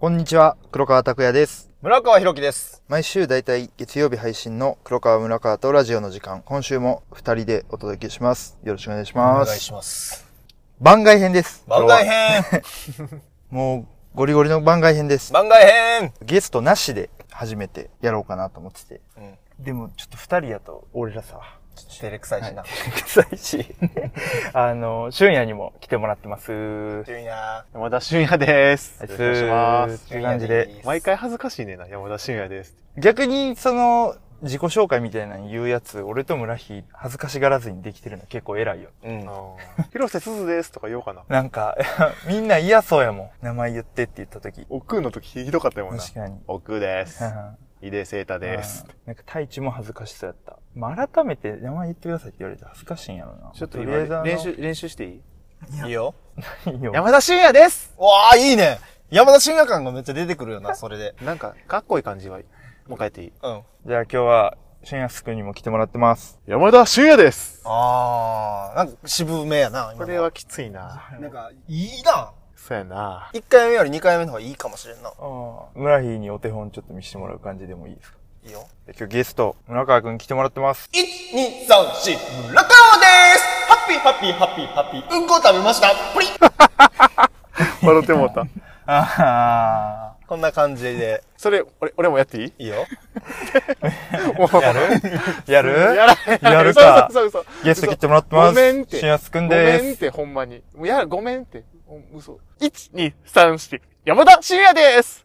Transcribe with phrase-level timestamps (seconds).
[0.00, 1.70] こんにちは、黒川拓也です。
[1.82, 2.84] 村川博樹です。
[2.86, 8.56] 毎週だいたい月曜日配信の黒川村川とラジオの時間、今週も二人でお届けします。
[8.62, 9.48] よろしくお願いしおます。
[9.48, 10.24] 願いします。
[10.80, 11.64] 番外編です。
[11.66, 12.44] 番外編
[13.50, 15.32] もう、ゴリゴリの番外編です。
[15.32, 19.00] 番外編ゲストなしで初めてやろうかなと思ってて。
[19.16, 19.38] うん。
[19.64, 21.40] でも、ちょっと二人やと、俺らさ、
[21.86, 22.62] 照れくさいしな。
[22.62, 23.74] 臭いし、
[24.52, 27.04] あの、俊也にも来てもらってます。
[27.04, 27.64] 純也。
[27.72, 29.00] 山田俊也です。
[29.00, 30.08] はいよろしくお願いします。
[30.08, 30.80] という感じで。
[30.84, 32.76] 毎回恥ずかしいねんな、山田俊也です。
[32.96, 38.90] 逆に、その、自己紹介みたいなの言うやつ、俺と村木、恥ずかしがらずにできてるの結構偉いよ。
[39.02, 39.26] うん。
[39.90, 41.24] 広瀬すずですとか言おうかな。
[41.28, 41.76] なんか、
[42.28, 43.30] みんな嫌そうやもん。
[43.42, 44.64] 名前言ってって言った時。
[44.70, 45.98] 奥の時ひどかったよな。
[45.98, 46.40] 確かに。
[46.46, 47.26] 奥ですう。
[47.26, 48.86] ん井出聖太です。
[49.06, 50.57] なんか、太一も恥ずかしそうやった。
[50.74, 53.50] まあ、改めて名前言ってくださいって言われて恥ずかしいんやろな。
[53.52, 55.20] ちょっとりあえずあの今練習、練習していい？
[55.86, 56.14] いいよ。
[56.66, 58.78] いいよ山田俊也ですわあ、いいね。
[59.10, 61.14] 山田進也感がめっちゃ出てくるよな、それで。
[61.24, 62.42] なんか、かっこいい感じは、も
[62.90, 63.62] う一回やっていいうん。
[63.86, 66.38] じゃあ今日は、俊也くんにも来てもらってます。
[66.46, 71.08] 山田俊也ですあー、なんか渋めやな、これはきついな。
[71.18, 72.32] なんか、いいな。
[72.54, 73.30] そうやな。
[73.32, 75.08] 1回目より2回目の方がいいかもしれんな。
[75.08, 75.64] ああ。
[75.74, 78.17] 村木にお手本ちょっと見せてもらう感じでもいいですか？
[78.48, 78.66] いいよ。
[78.86, 80.88] で今日ゲスト、村川くん来てもらってます。
[80.92, 82.14] 1、2、3、
[82.46, 83.06] 4、村川で
[83.38, 85.14] すハッピーハッピーハッピーハッピー。
[85.20, 86.30] うんこ食べましたプリッ
[87.86, 88.46] 笑ってもうた。
[88.86, 91.22] あこんな感じで。
[91.36, 92.52] それ、俺、俺もやっていい？
[92.58, 92.86] いいよ。
[94.52, 94.56] あ。
[94.58, 94.80] やる？
[95.46, 95.72] やる？
[95.94, 98.54] やらやるか嘘嘘嘘嘘ゲスト来てもらってます。
[98.54, 98.98] ごめんって。
[99.00, 99.84] 俊也くんごです。
[99.84, 100.62] めんって、ほんまに。
[100.74, 101.64] もうや、ごめんって。
[101.86, 102.38] お嘘。
[102.60, 105.24] 1、2、3、4、山田俊也です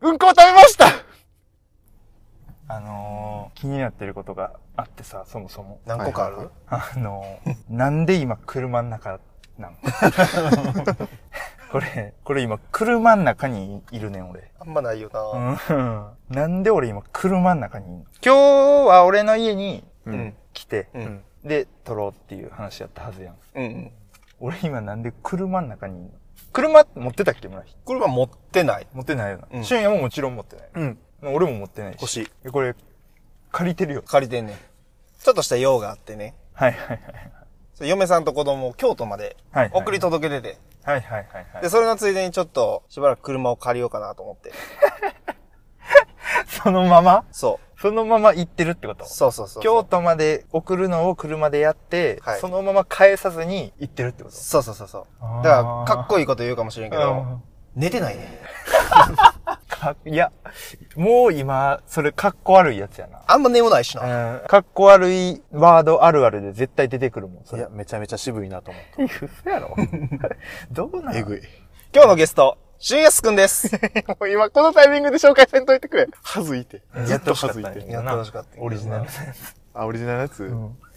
[0.00, 0.86] うんこを食べました
[2.66, 5.80] あのー、気になってることがあってさ、そもそも。
[5.86, 9.20] 何個かある、あのー、なんで今車の中
[9.58, 9.76] なん？
[11.70, 14.50] これ、これ今車の中にいるねん、俺。
[14.60, 15.58] あんまないよな。
[15.76, 16.06] うん。
[16.34, 18.04] なんで俺今車の中にいんの？
[18.24, 20.34] 今日は俺の家にうん。
[20.52, 21.22] 来て、うん。
[21.44, 23.36] で、撮ろうっていう話やったはずやん。
[23.56, 23.92] うん。
[24.40, 26.10] 俺今なんで車の中にいんの？
[26.52, 28.86] 車持ってたっけ村木これは持ってない。
[28.94, 29.48] 持ってないよな。
[29.52, 30.68] うん俊也ももちろん持ってない。
[30.74, 30.98] うん。
[31.32, 31.96] 俺も持ってないし。
[32.00, 32.30] 欲しい。
[32.44, 32.74] えこれ、
[33.52, 34.02] 借りてるよ。
[34.02, 34.56] 借りてんねん。
[34.56, 36.34] ちょっとした用があってね。
[36.52, 37.00] はいはいはい。
[37.88, 39.36] 嫁さんと子供を京都まで
[39.72, 40.58] 送り届けてて。
[40.84, 41.68] はいはいはいはいで、。
[41.68, 44.52] それのついでにちょっとしばらく車を借りようかなと思って。
[46.46, 47.24] そのまま？
[47.32, 49.04] そそのまま行ってるってこと？
[49.04, 49.08] う。
[49.08, 49.62] そうそうそう。
[49.62, 54.36] 京都まで送るのを車でやって、はいそのまま返さずに行ってるってこと？
[54.36, 55.24] そうそうそうそう。
[55.42, 57.42] だから、かっこいいこと言うかもしれんけどうん、
[57.74, 58.40] 寝てないね。
[59.68, 60.32] かいや、
[60.96, 63.22] もう今、それかっこ悪いやつやな。
[63.26, 64.36] あんま寝もないしうな。
[64.36, 67.68] ん、かっこ悪いワードあるあるで絶対出てくるもん、それいや、。
[67.70, 68.82] めちゃめちゃ渋いなと思っ
[69.42, 69.76] 嘘やろ
[70.70, 71.08] どうなた。
[71.12, 71.42] のえぐい。
[71.94, 73.70] 今日のゲスト、俊安くんです。
[74.08, 76.08] もう今このタイミングで紹介せんといてくれ。
[76.22, 76.82] はずいて。
[77.08, 79.06] やってほしかったんやってほしかったオリジナル。
[79.74, 80.46] あ、オリジナルのやつ、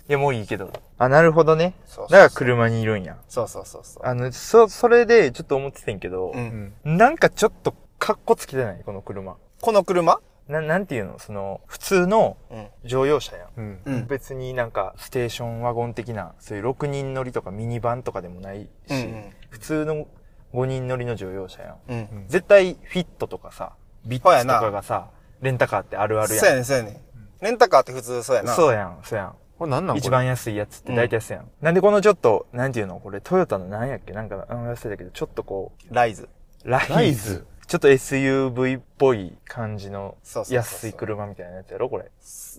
[0.10, 0.72] いや、もういいけど。
[0.98, 1.74] あ、なるほどね。
[1.86, 3.18] そうそうそうだから車にいるんや。
[3.28, 4.06] そうそうそうそう。
[4.06, 6.74] あの、そ、それでちょっと思っててんけど、うん。
[6.86, 8.82] なんかちょっとかっこつけてない？
[8.86, 9.38] この車。
[9.62, 10.20] この車？
[10.48, 11.20] な、なんていうの？
[11.20, 12.68] その、普通のうん。
[12.86, 13.50] 乗用車やん。
[13.58, 13.80] うん。
[13.86, 14.08] うん。
[14.08, 20.08] 別になんかステーションワゴン的な、そういう6人乗りとかミニバンとかでもないし、うん普通の
[20.54, 21.78] 5人乗りの乗用車やん。
[21.90, 21.98] うん。
[21.98, 22.26] うん。
[22.28, 23.74] 絶対フィットとかさ、
[24.06, 25.10] ビッツとほやなかがさ、
[25.42, 26.40] レンタカーってあるあるやん。
[26.40, 26.98] そうやねん、そうやねん。
[27.42, 28.54] レンタカーって普通そうやな。
[28.54, 29.36] そうやん、そうやん。
[29.58, 30.00] これなんなんこれ？
[30.00, 31.50] 一番安いやつって大体安いやん。
[31.62, 33.00] なんでこのちょっと、なんていうの？
[33.00, 34.14] これトヨタのなんやっけ？
[34.14, 35.74] なんか、あの忘れたけど、ちょっとこ。
[35.90, 36.30] う、ライズ。
[36.64, 37.46] ライズ？
[37.68, 40.16] ちょっと SUV っぽい感じの
[40.50, 42.06] 安い車みたいなやつやろこれ。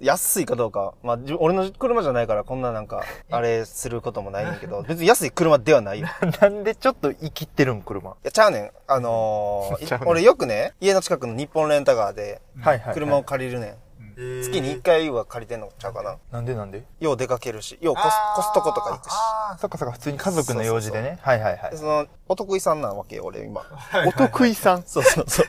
[0.03, 0.93] 安いかどうか。
[1.03, 3.03] まあ、じ俺の車じゃないからこんななんか、
[3.33, 6.07] あれすることもないねんけど、別に安い車ではないよ。
[6.07, 6.11] い
[6.43, 8.17] なんでちょっと生きってるん車？
[8.23, 8.71] や、ちゃうねん。
[8.87, 12.95] あのー 俺よくね、家の近くの日本レンタカーで、はいはい、はい。
[12.95, 13.75] 車を借りるねん。
[14.19, 16.17] 月に1回は借りてんのちゃうかな？
[16.33, 16.83] なんでなんで？
[16.99, 19.13] よう出かけるし、ようコスコストコとか行くし。
[19.13, 21.19] ああ、そっかそっか、普通に家族の用事でね。
[21.23, 21.77] はいはいはいで。
[21.77, 23.63] その、お得意さんなわけよ、俺今。
[24.07, 24.83] お得意さん？
[24.87, 25.47] そうそうそう。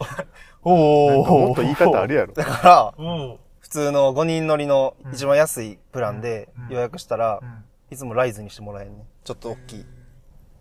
[0.61, 2.33] おもっと言い方あるやろ。
[2.33, 3.39] だから、うん。
[3.59, 9.07] 普通の5人乗りの一番安いプランで予約したら、んいつもライズにしてもらえんねん。
[9.23, 9.85] ちょっと大きい。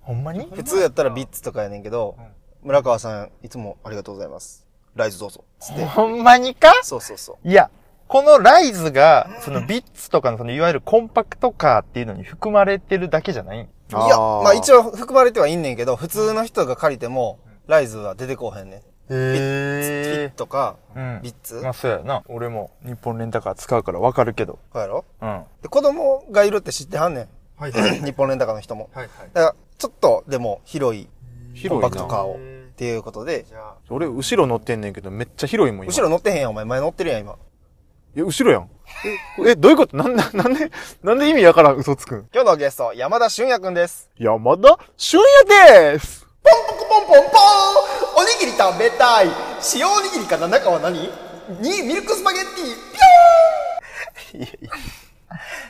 [0.01, 0.49] ほんまに？
[0.55, 2.17] 普通やったらビッツとかやねんけど、
[2.63, 4.67] 村川さん、いつもありがとうございます。
[4.95, 5.45] ライズどうぞ。
[5.61, 5.85] つって。
[5.85, 6.73] ほんまにか？
[6.83, 7.49] そうそうそう。
[7.49, 7.71] いや、
[8.09, 13.59] このライズが、そのビッツとかのそのいわゆるコンパクトカーっていうのに含まれてるだけじゃない？
[13.59, 18.81] んいや、まあ一応含まれてはいんねんけど、普通の人が借りても、ライズは出てこうへんねん。
[19.09, 22.23] フィッへトか、うんビッツ、まあそうやな。
[22.29, 24.55] 俺も日本レンタカー使うからわかるけど。
[24.73, 25.05] こうやろ？
[25.21, 25.43] うん。
[25.63, 27.29] で、子供がいるって知ってはんねん。
[27.59, 27.73] はい
[28.05, 28.89] 日本レンタカーの人も。
[28.95, 29.31] はいはい。
[29.35, 31.11] だから、ちょっとでも広いコ
[31.53, 32.39] ン広いなパクトカーをっ
[32.79, 33.45] ていうことで、
[33.91, 35.93] 俺、後ろ乗ってんねんけど、めっちゃ広いもん、今。
[35.93, 36.65] 後ろ乗ってへんやん、お前。
[36.65, 37.37] 前乗ってるやん、今。
[38.19, 38.69] いや、後ろやん。
[39.47, 39.97] え、え、どういうこと？
[39.97, 40.73] なんで、なんで、
[41.05, 42.29] なんで意味わからん嘘つくん？
[42.35, 44.11] 今日のゲスト、山田俊也くんです。
[44.17, 46.53] 山田俊也ですポン
[46.89, 47.21] ポンポン
[48.17, 49.29] おにぎり食べたい
[49.77, 51.11] 塩おにぎりかな中は何に、
[51.61, 54.47] ミルクスパゲッティ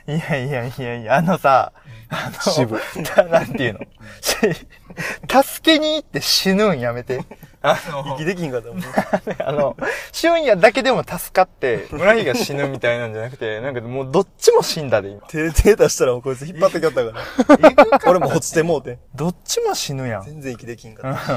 [0.06, 1.74] ピいやいやいやいや、あのさ、
[2.08, 2.80] あの、渋
[3.14, 3.80] ななんていうの
[4.22, 7.22] し助けに行って死ぬんやめて。
[7.60, 8.82] あの、息できんかったもん。
[9.42, 9.76] あの、
[10.12, 15.20] 俊也だけでも助かって、 村木が死ぬみたいなんじゃなくて、なんかもうどっちも死んだで、今。
[15.28, 18.00] 手、手出したらこいつ引っ張ってきよったから。
[18.06, 18.98] 俺も落ちてもうて。
[19.14, 20.22] どっちも死ぬやん。
[20.24, 21.32] 全然息できんうんかった。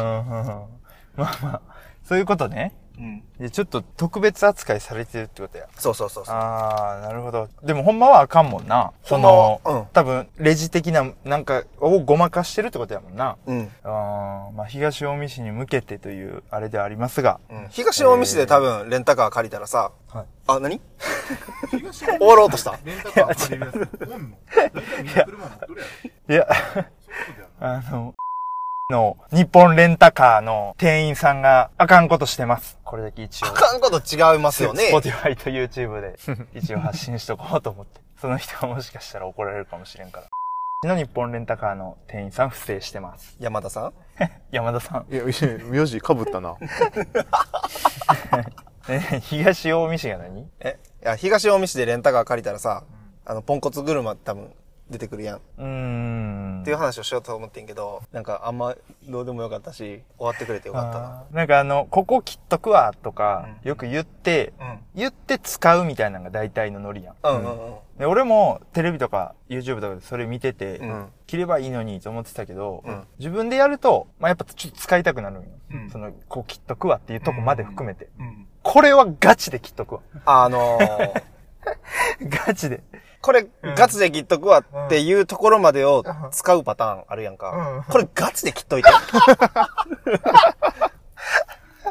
[1.16, 1.62] まあまあ、
[2.04, 2.76] そういうことね。
[2.98, 3.24] うん。
[3.40, 5.66] でちょっと特別扱いされてるってことや。
[5.78, 6.36] そうそうそうそう。
[6.36, 7.50] あー、なるほど。
[7.64, 8.92] でもほんまはあかんもんな。
[9.04, 13.38] その、うん多分、レジ的な、なんか、をごまかしてるってことやもんな。
[13.46, 13.72] うん。
[13.84, 17.40] あーまあ、東近江市に向けてという、あれではありますが。
[17.50, 17.68] うん。
[17.70, 20.26] 東近江市で多分、レンタカー借りたらさ、はい。
[20.48, 20.80] あ、何？
[21.72, 22.78] 終わろうとした。
[22.84, 24.38] レンタカー借りるやつ、おんの？
[25.26, 25.88] 車持っとるや
[26.28, 26.36] ろ。
[26.36, 26.48] いや、
[27.60, 28.14] あの、
[28.92, 32.78] の、日本レンタカーの店員さんがあかんことしてます。
[32.84, 33.52] これだけ一応あ。
[33.52, 34.92] かんこと違いますよね。
[34.94, 36.20] Spotify と YouTube で
[36.54, 38.00] 一応発信しとこうと思って。
[38.22, 40.26] その人がもしかしたら怒られるかもしれんから。
[40.84, 43.36] の日本レンタカーの店員さん不正してます。
[43.40, 43.94] 山田さん？
[44.52, 45.14] 山田さん。
[45.14, 46.56] いや、名字被ったな。
[48.90, 50.48] え、東近江市が何？
[50.60, 52.84] え、いや、東近江市でレンタカー借りたらさ、
[53.26, 54.52] あの、ポンコツ車多分
[54.92, 55.38] 出てくるやん。
[55.38, 55.66] っうー
[56.62, 56.64] ん。
[56.64, 58.76] ていう話をしようと思ってんけど、なんかあんま
[59.08, 61.24] どうでもよかったし、終わってくれてよかったな。
[61.32, 64.80] なんかあの、ここ切っとくわとか、うんよく言って、うん。
[64.94, 67.16] 言って使うみたいなのが大体のノリやん。
[67.24, 67.76] うんうんうん。
[67.98, 75.50] で俺もテレビとか YouTube とかでそれ見てて、うん切ればいいのにと思ってたけど、うん自分でやると、まあ、やっぱちょっと使いたくなるんよ。
[75.74, 78.10] うんその、こう切っとくわっていうとこまで含めて。
[78.20, 78.48] うん。
[78.64, 80.02] これはガチで切っとくわ。
[80.26, 81.22] あのー、
[82.46, 82.84] ガチで。
[83.22, 87.86] これ、ガチで切っとくわっていうところまでを使うパターンあるやんか。
[87.90, 88.90] これガチで切っといて。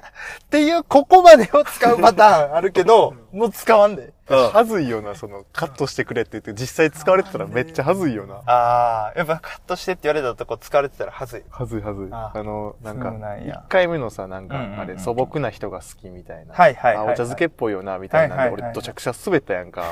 [0.01, 4.03] っていう、ここまでを使うパターンあるけど、もう使わんで。
[4.03, 8.37] うんはずいよな、その、カットしてくれって言って、実際使われてたらめっちゃはずいよな。
[8.47, 11.43] ああ、やっぱカットしてって言われたとこ使われてたらはずい。
[11.51, 12.09] はずいはずい。
[12.13, 13.13] ああの、なんか
[13.45, 16.55] 一回目のさ、なんかあれ、素朴な人が好きみたいな。
[16.55, 19.83] はいはいお茶漬けっぽいよな、みたいな俺、どちゃくちゃ滑ったやんか。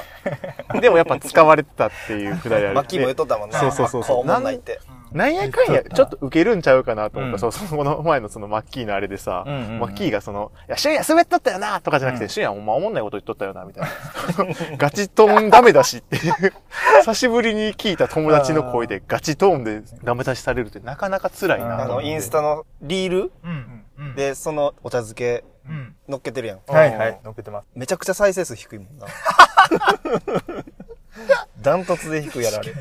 [0.81, 2.75] でもやっぱ使われてたっていうくだりある。
[2.76, 3.58] マッキーも言っとったもんな。
[3.58, 4.78] そうそうそうそうこう思んないって。
[5.12, 7.46] なんやかんや、ちょっと受けるんちゃうかなと思った。
[7.46, 13.88] うんそう、そのこの前のそのマッキーのあれでさ、うんうんうんマッキーがその、いや、シュンヤ滑っとったよなとかじゃなくて、うんシュンヤお前思んないこと言っとったよなみたいな。
[14.76, 16.34] ガチトーンダメ出しっていう、
[17.00, 22.02] 久しぶりに聞いた友達の声でガチトーンでダメ出しされるってなかなか辛いなあの。
[22.02, 23.32] インスタのリール？
[23.44, 23.84] うん。
[23.99, 24.14] うん。
[24.14, 25.94] で、そのお茶漬けうん。
[26.08, 26.60] 乗っけてるやん。
[26.66, 27.20] はいはい。
[27.25, 27.66] 乗っけてます。
[27.75, 29.06] めちゃくちゃ再生数低いもんな。
[31.60, 32.72] ダントツで低いやられ。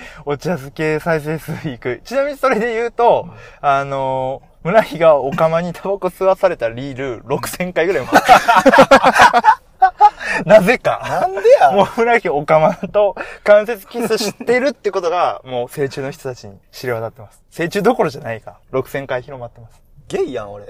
[0.24, 2.00] お茶漬け再生数低い。
[2.02, 3.28] ちなみにそれで言うと、
[3.60, 9.60] あのー、村木がお釜にタバコ吸わされたリール6000回ぐらい回った。
[10.44, 11.00] なぜか。
[11.08, 13.14] なんでやもう村木お釜と
[13.44, 17.42] 関節キスしてるってことが、もう成虫の人たちに知れ渡ってます。
[17.50, 18.58] 成虫どころじゃないか。
[18.72, 19.80] 6000回広まってます。
[20.08, 20.66] ゲイやん、俺。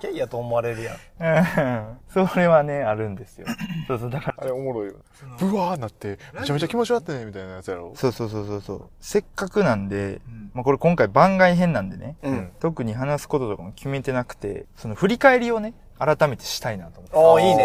[0.00, 0.96] ゲイやと思われるやん。
[0.96, 2.26] うん。
[2.26, 3.46] それはね、あるんですよ。
[3.86, 4.34] そうそう、だから。
[4.38, 4.94] あれおもろいよ。
[5.38, 7.92] ブワーなって、めちゃめちゃ気持ち悪ってね、みたいなやつやろ？
[7.94, 8.90] そうそうそうそうそう。
[9.00, 12.52] せっかくなんで、んまあこれ今回番外編なんでね、うん。
[12.60, 17.16] 特に話すこととかも決めてなくて、その振り返りをね、改めてしたいなと思って。
[17.18, 17.64] ああ、いいね。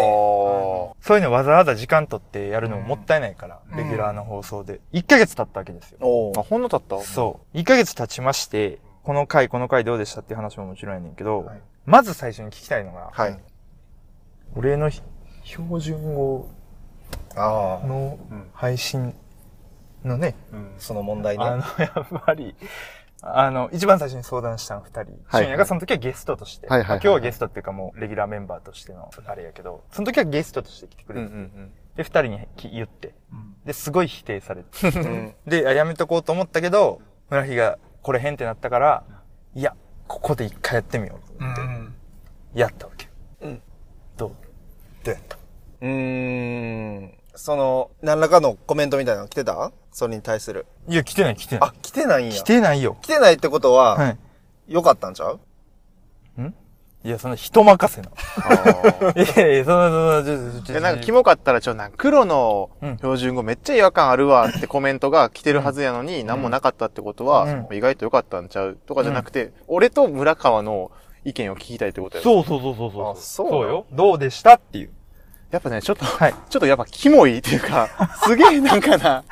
[1.00, 4.80] そういうのわざわざ時間取ってやるのももったいないから、うんレギュラーの放送で。
[4.92, 5.98] 1ヶ月経ったわけですよ。
[6.36, 7.00] あ、ほんの経った？
[7.04, 7.56] そう。
[7.56, 13.38] 1ヶ月経ちまして、この回、この回どうでしたっていう話ももちろんやねんけど、はいまず最初に聞きたいのが、はい。
[14.56, 15.02] 俺のひ
[15.42, 16.48] 標準語
[17.36, 19.14] のうん配信
[20.04, 20.72] のね、うん。
[20.78, 22.54] その問題あのね。、やっぱり、
[23.20, 24.98] あの、一番最初に相談したの二人。
[24.98, 26.66] はい俊也がその時はゲストとして。
[26.68, 33.54] はいはいはいまあ今日はゲストっていうかもう、レギュラーメンバーとしての、あれやけど、その時はゲストとして来てくうんうれて、んで、二人にき言って、うん。
[33.64, 34.88] で、すごい否定されて。
[34.88, 35.34] うん。
[35.46, 37.00] で、あやめとこうと思ったけど、
[37.30, 39.04] 村木が、これ変ってなったから、
[39.54, 39.74] いや、
[40.06, 41.94] ここで一回やってみようと思って、うん。
[42.54, 43.08] やったわけ。
[43.42, 43.62] うん。
[44.16, 44.30] どう？
[45.04, 45.36] どうやった？
[45.36, 47.14] うーん。
[47.34, 49.72] その、何らかのコメントみたいなの来てた？
[49.90, 50.66] それに対する。
[50.88, 51.70] いや、来てない来てない。
[51.70, 52.34] あ、来てないんや。
[52.34, 52.96] 来てないよ。
[53.02, 54.18] 来てないってことは、はい。
[54.68, 55.40] 良かったんちゃう？
[57.04, 58.08] いや、その人任せな。
[58.38, 62.96] あいやいや、その、その、ちょ、ちょ、ちょ、で、なんか、キモかったら、ちょ、なんか黒のうん。
[62.96, 67.76] 標準語めっちゃ違和感あるわってコメントが来てるはずやのに、何もなかったってことは、うん。
[67.76, 70.90] 意外と良かったんちゃうとかじゃなくて、俺と村川の
[71.26, 72.42] 意見を聞きたいってことやろ。
[72.42, 73.48] そうそうそうそうそう？
[73.50, 73.86] そうよ。
[73.92, 74.90] どうでしたっていう。
[75.50, 76.34] やっぱね、ちょっと、はい。
[76.48, 77.88] ちょっとやっぱキモいっていうか、
[78.24, 79.24] すげえなんかな、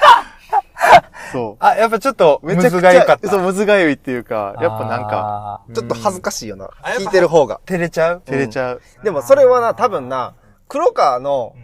[1.32, 2.46] そあ、やっぱちょっと、う。
[2.46, 3.28] めむちゃくちゃずがゆかっ、た。
[3.28, 6.48] そう、むずがゆいっていうか、やっぱなんか、かちょっと恥ずかしい。
[6.48, 6.68] よな。
[6.98, 7.60] 聞いてる方が。
[7.64, 8.22] 照れちゃう？
[8.24, 8.82] 照れちゃう。
[9.02, 10.34] でもそれはな、多分な、
[10.68, 11.54] 黒川の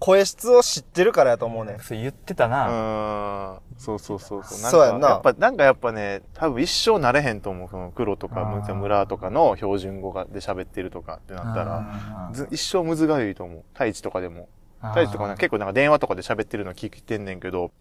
[0.00, 1.78] 声質を知ってるからやと思うね。
[1.80, 2.68] そう言ってたうな。
[2.68, 3.58] ーん。
[3.76, 4.60] そうそうそうそう。
[4.60, 7.68] なんかそうやんなやっぱ、なんかやっぱね、多分一生なれへんと思う。
[7.68, 8.44] その黒とか
[8.74, 13.62] 村とかの標準語がで喋ってるとかってなったら、一生むずがゆいと思う。
[13.72, 14.48] 太一とかでも。
[14.82, 17.72] 太一とかね結構なんか電話とかで喋ってるの聞いてんねんけど、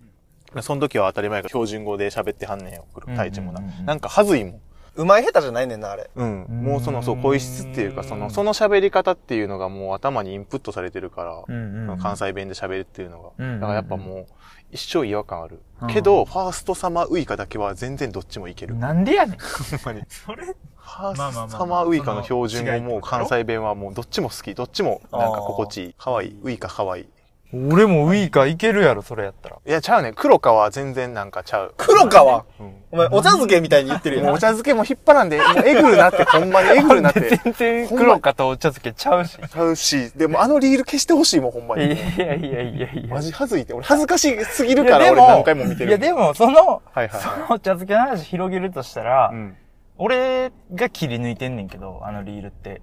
[0.62, 3.62] その時は当たり前が標準語で喋ってはんねんよ、うん太一もな。
[3.86, 4.62] なんかはずいもん。
[4.96, 6.10] うまい下手じゃないねんな、あれ。
[6.16, 6.44] うん。
[6.44, 13.44] うんもうその、そう、声質っていうか、その、その喋り方っていうのがもう頭にインプットされてるから、関西弁で喋るっていうのが。
[13.56, 14.26] だからやっぱもう、
[14.72, 15.88] 一生違和感あるうん。
[15.88, 18.76] けど、ファーストサマーウイカだけは全然どっちもいける。
[18.76, 19.38] なんでやねん。
[19.42, 20.04] ほんまに。
[20.10, 24.54] それファーストサマーウイカの標準語も関西弁はもうどっちも好き。
[24.54, 25.96] どっちもなんか心地いい。
[25.98, 26.40] 可愛い。
[26.44, 27.08] ウイカ可愛い。
[27.54, 29.58] 俺もウイカいけるやろ、それやったら。
[29.64, 30.14] いや、ちゃうねん。
[30.16, 31.76] 黒川は全然なんかちゃう。
[31.78, 32.46] 黒川？
[32.60, 32.74] うん。
[32.92, 34.24] お前、お茶漬けみたいに言ってるよ。
[34.24, 37.40] もうお茶漬けも引っ張らんで、もうえぐるなって、ほんまにえぐるなって。
[37.44, 39.38] 全然黒かとお茶漬けちゃうし。
[39.38, 41.94] ちゃうし、でもあのリール消してほしいもん、ほんまいやに。
[41.94, 43.14] いやいやいやいや。
[43.14, 43.74] マジ恥ずいって。
[43.74, 45.90] 俺恥ずかしすぎるから俺何回も見てる。
[45.90, 49.36] いやでも、その、はいはいそはのお茶漬けの話広げるとしたら、い。
[49.36, 49.58] うん。
[50.00, 52.82] 俺が切り抜いてんねんけど、あのリールって。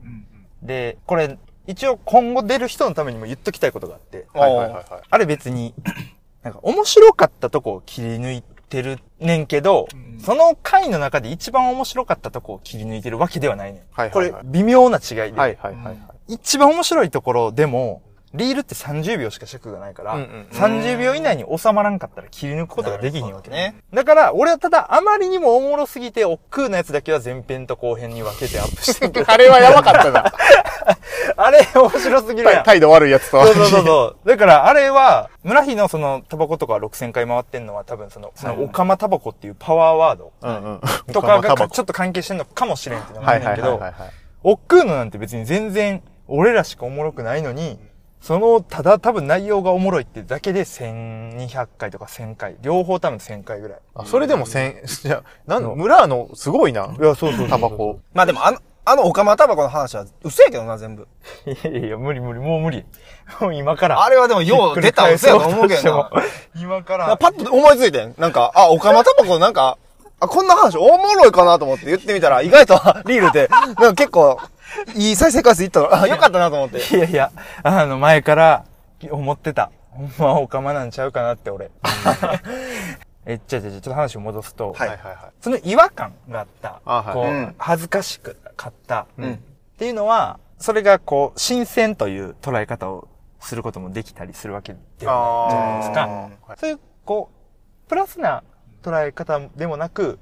[0.62, 4.84] で、これ、一応今後出る人のためにも言っときたいことがあって、はいはいはいはい。
[5.08, 5.74] あれ別に、
[6.42, 9.88] なんか面白かったとこを切り抜いてるねんけど、
[10.24, 13.82] その回の中で一番面白かったとこを切り抜いてるわけではないねん。
[13.82, 15.22] これはいはいはい、微妙な違いで。
[15.22, 15.98] はいはいはいはい。
[16.28, 18.02] 一番面白いところでも、
[18.32, 23.76] リールって30秒しか尺がないから、うんうん30秒以内に収まらんかったら切り抜くことができひんわけね。
[23.92, 30.32] だから、俺はただあまりにもおもろすぎて、億劫なやつだけは前編と後編に分けてアップしてんけど、あれはやばかったな。
[31.36, 32.64] あれ面白すぎるやん。
[32.64, 33.42] 態度悪いやつと。
[33.44, 34.28] そうそうそうそう。
[34.28, 40.80] だから、あれは、村日のその、タバコとか6000回回ってんのは多分その、その、オカマタバコっていうパワーワードうんうん。
[41.12, 44.10] とかがちょっと関係してんのかもしれんっていうのがはいはいあるんだけど、はいはいはい。
[44.42, 47.78] 億劫のなんて別に全然、俺らしかおもろくないのに、
[48.20, 52.56] その、ただ多分内容がおもろいってだけで1200回とか1000回。
[52.60, 53.78] 両方多分1000回ぐらい。
[53.94, 56.94] あ、それでも千、じゃなん村の、すごいな。
[57.00, 58.00] いや、そうそうタバコ。
[58.12, 61.08] まあでも、あの、あの、オカマタバコの話は嘘やけどな、全部。
[61.46, 62.84] いやいや、無理無理、もう無理。
[63.40, 64.02] もう今から。
[64.02, 66.10] あれはでも、よう出た嘘やと思うけどな。
[66.60, 67.16] 今かなら。
[67.16, 68.14] パッと思いついてん。
[68.18, 69.78] なんか、あ、オカマタバコなんか、
[70.20, 72.74] あ、こんな話おもろいかなと思って言ってみたら、意外と
[73.08, 74.38] リールって、なんか結構、
[74.94, 76.96] いい再生回数いったの、あ、 よかったなと思って。
[76.96, 78.64] いやいや、あの、前から
[79.10, 79.70] 思ってた。
[79.90, 81.70] ほんまはオカマなんちゃうかなって俺。
[83.26, 85.32] え、ちゃちゃちゃ、ちょっと話を戻すと、はいはいはいはい。
[85.40, 86.80] その違和感があった。
[86.84, 89.06] あはいこう、うん恥ずかしくかった。
[89.18, 89.36] うんっ
[89.80, 93.08] ていうのは、それがこう、新鮮という捉え方を
[93.40, 95.92] することもできたりするわけではないじゃないです
[96.46, 96.52] か。
[96.52, 97.30] あそういう、こ
[97.86, 98.42] う、プラスな
[98.82, 100.18] 捉え方でもなく、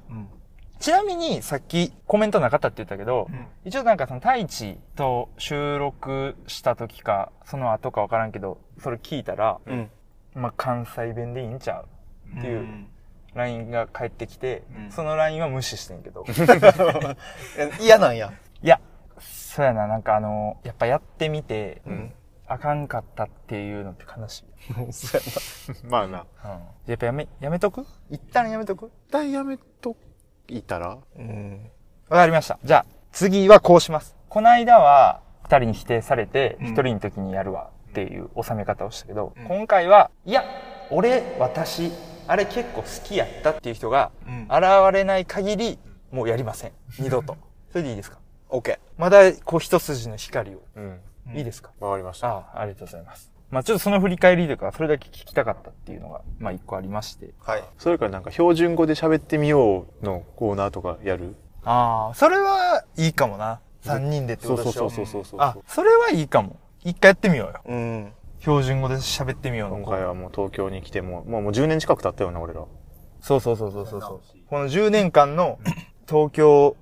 [0.79, 3.27] ちなみにさっきコメントなかったって言ったけど、
[3.65, 9.89] 一応なんかその太一と収録した時か、その後かわからんけど、それ聞いたら、うん。
[10.35, 11.81] まあ関西弁でいいんちゃ
[12.33, 12.85] うっていう
[13.33, 16.25] LINE が返ってきて、うんその LINE は無視してんけど。
[17.57, 18.31] え 嫌なんや。
[18.61, 18.79] いや、
[19.19, 22.13] そうやな、なんかあの、やっぱやってみて、ん
[22.47, 24.45] あかんかったっていうのって悲し
[24.89, 24.93] い。
[24.93, 25.21] そう
[25.89, 26.25] まあな。
[26.45, 26.51] うん。
[26.87, 27.85] やっぱやめ、やめとく？
[28.09, 28.91] 一旦やめとく？
[29.07, 29.95] 一旦やめと
[30.49, 30.97] いたら？
[31.17, 31.69] うん。
[32.09, 32.59] わかりました。
[32.63, 34.15] じゃあ、次はこうします。
[34.29, 40.43] この間は、二人に否定されて、一人の時にやるわっていう収め方をしたけど、今回は、いや、
[40.91, 41.91] 俺、私、
[42.27, 45.79] あれ結構好きやったっていう人が、うん現れない限り、
[46.11, 46.71] もうやりません。
[46.99, 47.35] 二度と。
[47.71, 48.17] それでいいですか？
[48.49, 48.79] オッケー。
[48.97, 50.61] まだ、こう、一筋の光を。
[50.75, 50.99] うん。
[51.35, 51.71] いいですか？
[51.79, 52.29] わかりました。
[52.29, 53.28] ああ、ありがとうございます。
[53.51, 57.33] まあちょっとその振り返りというか、それだけ聞きたかったっていうのが、まあ一個ありまして。
[57.39, 57.63] はい。
[57.77, 63.59] それからなんか標準語で喋ってみようのコーナーとかやるああ、それはいいかもな。
[63.81, 66.59] 三人でってことでしょそうそうそうそうそうあ、それはいいかも。
[66.83, 67.61] 一回やってみようよ。
[67.65, 68.13] うん。
[68.39, 72.65] 標準語で喋ってみようの今回はもう東京に来ても、もうもう10年近く経ったよな、俺ら。
[73.21, 74.37] そうそうそうそうそうそう。
[74.47, 75.59] この10年間の
[76.07, 76.75] 東京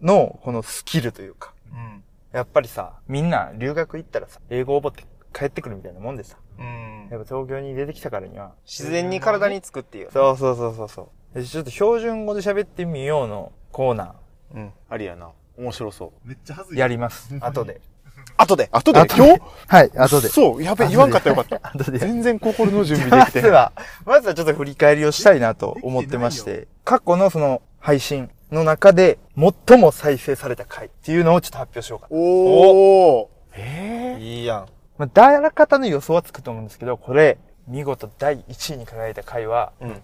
[0.00, 1.54] のこのスキルというか。
[1.72, 2.04] うん。
[2.32, 6.36] やっぱりさ、みんな留学行ったらさ、英語を覚えて帰ってくるみたいなもんでさ。
[6.58, 7.08] うん。
[7.10, 8.52] やっぱ東京に出てきたからには。
[8.64, 10.10] 自然に体につくっていう。
[10.12, 11.38] そうそうそうそうそう。
[11.38, 14.14] でちょっと標準語で喋ってみようのコーナ
[14.54, 14.72] うん。
[14.88, 15.30] ありやな。
[15.56, 16.28] 面白そう。
[16.28, 16.78] めっちゃはずーい。
[16.78, 17.34] やります。
[17.40, 17.80] 後で。
[18.36, 18.68] 後で？
[18.72, 19.00] 後で？
[19.00, 19.42] 後で今日？
[19.66, 20.28] はい、後で。
[20.28, 21.60] そう、やべ、言わんかったよかった。
[21.74, 21.98] 後で。
[21.98, 23.52] 全然心の準備できてまず。
[23.52, 23.72] は、
[24.04, 32.16] まずはちょっと振り返りをしたいなと思ってまして、過去のその配信、の中で最も再生された回っていうのをちょっと発表しようかな。
[32.16, 34.66] おおえいいやん。
[35.00, 40.02] まあ、誰方の予想はつくと思うんですけど、これ、見事第1位に輝いた回は、うん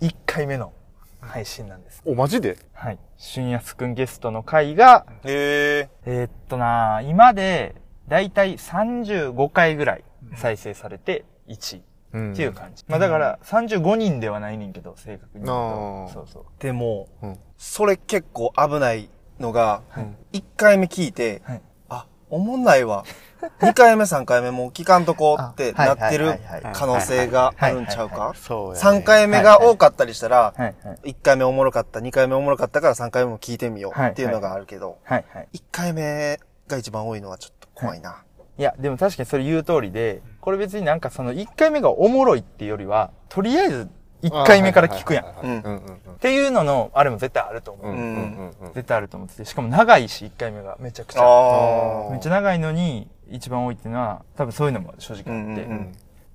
[0.00, 0.72] 1回目の
[1.20, 2.02] 配信なんです。
[2.06, 2.56] ー、お、マジで？
[2.72, 2.98] はい。
[3.16, 5.90] 俊安くんゲストの回が、へえ。
[6.06, 7.74] えーっとな今で、
[8.06, 10.04] だいたい35回ぐらい
[10.36, 11.82] 再生されて1位
[12.12, 12.84] うんっていう感じ。
[12.86, 16.44] まあだから、35人ではないねんけど、正確に言うそうそう。
[16.60, 19.08] でも、うんそれ結構危ない
[19.40, 23.04] のがはい、一、回目聞いて、はいあ、おもんないわ。
[23.60, 26.38] 二回目、三回目もう聞かんとこってあなってる
[26.72, 28.32] 可能性があるんちゃうか？
[28.36, 28.78] そうや、ね。
[28.80, 31.10] 三回目が多かったりしたら、はいはい。
[31.10, 35.48] 一回目おもろかった、二回目おもろかったから三回目も聞いてみようはいっていうのがあるけど、はいはい。
[35.52, 38.22] 一回目が一番多いのはちょっと怖いな。
[38.58, 43.88] いや、でも確かにそれ言う通りで、これ別になんかその1回目がおもろいっていうよりは、とりあえず
[44.22, 45.24] 1回目から聞くやん。
[45.24, 46.18] っ。
[46.20, 47.86] ていうのの、あれも絶対あると思う。
[47.86, 48.72] うんうんうんうん。
[48.72, 51.22] 絶対あると思ってて、しかも長いし、1回目がめちゃくちゃ。
[51.22, 55.30] あめっちゃ長いのに、一番多いっていうのは、多分そういうのも正直あって。
[55.32, 55.92] うんうんうん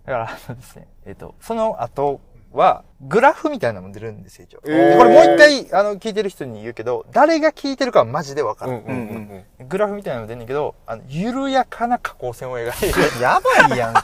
[0.08, 0.88] だから、そうですね。
[1.06, 2.22] えっ、と、その後
[2.54, 4.62] は、グラフみたいなのも出るんですよ、一応。
[4.66, 8.72] えーでこれもう一回、あの、聞いてる人に言うけど、誰が聞いてるかはマジでわかる。
[8.72, 9.68] うんうんうんうん。
[9.68, 12.94] グラフみたいなのも出んねんけど、あの、緩やかな下降線を描いてる。
[13.22, 13.38] や
[13.68, 14.00] ばいやんけ。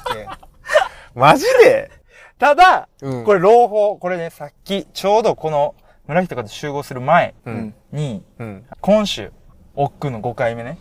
[1.16, 1.90] マジで？
[2.38, 5.74] ただ、うんこれ朗報、これね、さっき、ちょうどこの、
[6.08, 7.74] 村人が集合する前うん。
[7.94, 8.66] に、うん。
[8.82, 9.32] 今週、
[9.74, 10.78] 奥の5回目ね。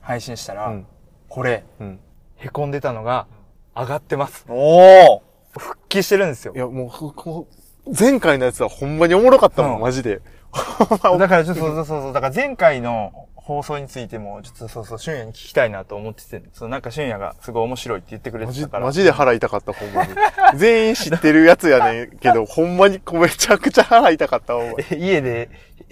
[0.00, 0.86] 配信したら、うん
[1.34, 1.98] これ、うん。
[2.36, 3.26] 凹んでたのが、
[3.74, 4.46] 上がってます。
[4.48, 5.20] おー
[5.58, 6.58] 復帰してるんですよい。
[6.58, 6.92] や、も
[7.86, 10.20] う前回のやつはほんまにおもろかったもんマジで。
[11.18, 18.86] だからちょっと、そうそうそう、だから前回の放送についても、ちょっとそうそう、俊也に聞きたいなと思ってて、そうなんか俊也がすごい面白いって言ってくれてたから。
[18.86, 20.14] マジで腹痛かった、ほんまに。
[20.56, 25.50] 全員知ってるやつやねんけど、ほんまにめちゃくちゃ腹痛かった、お 家で、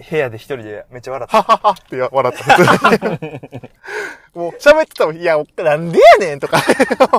[0.09, 1.43] 部屋で一人でめっちゃ笑った。
[1.43, 3.09] はははって笑った。
[4.33, 6.57] もう喋ってたもん、いや、なんでやねんとか。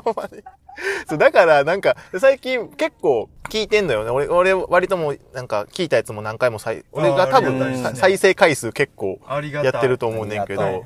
[0.02, 0.42] ほんまに
[1.08, 4.10] そう、だから、なんか、最近結構聞いてんのよね。
[4.10, 10.82] 俺、俺、割ともう、なんか、聞いたやつも何回も再、俺が多分、再生回数結構、ありがやってると思うねんけどはいはい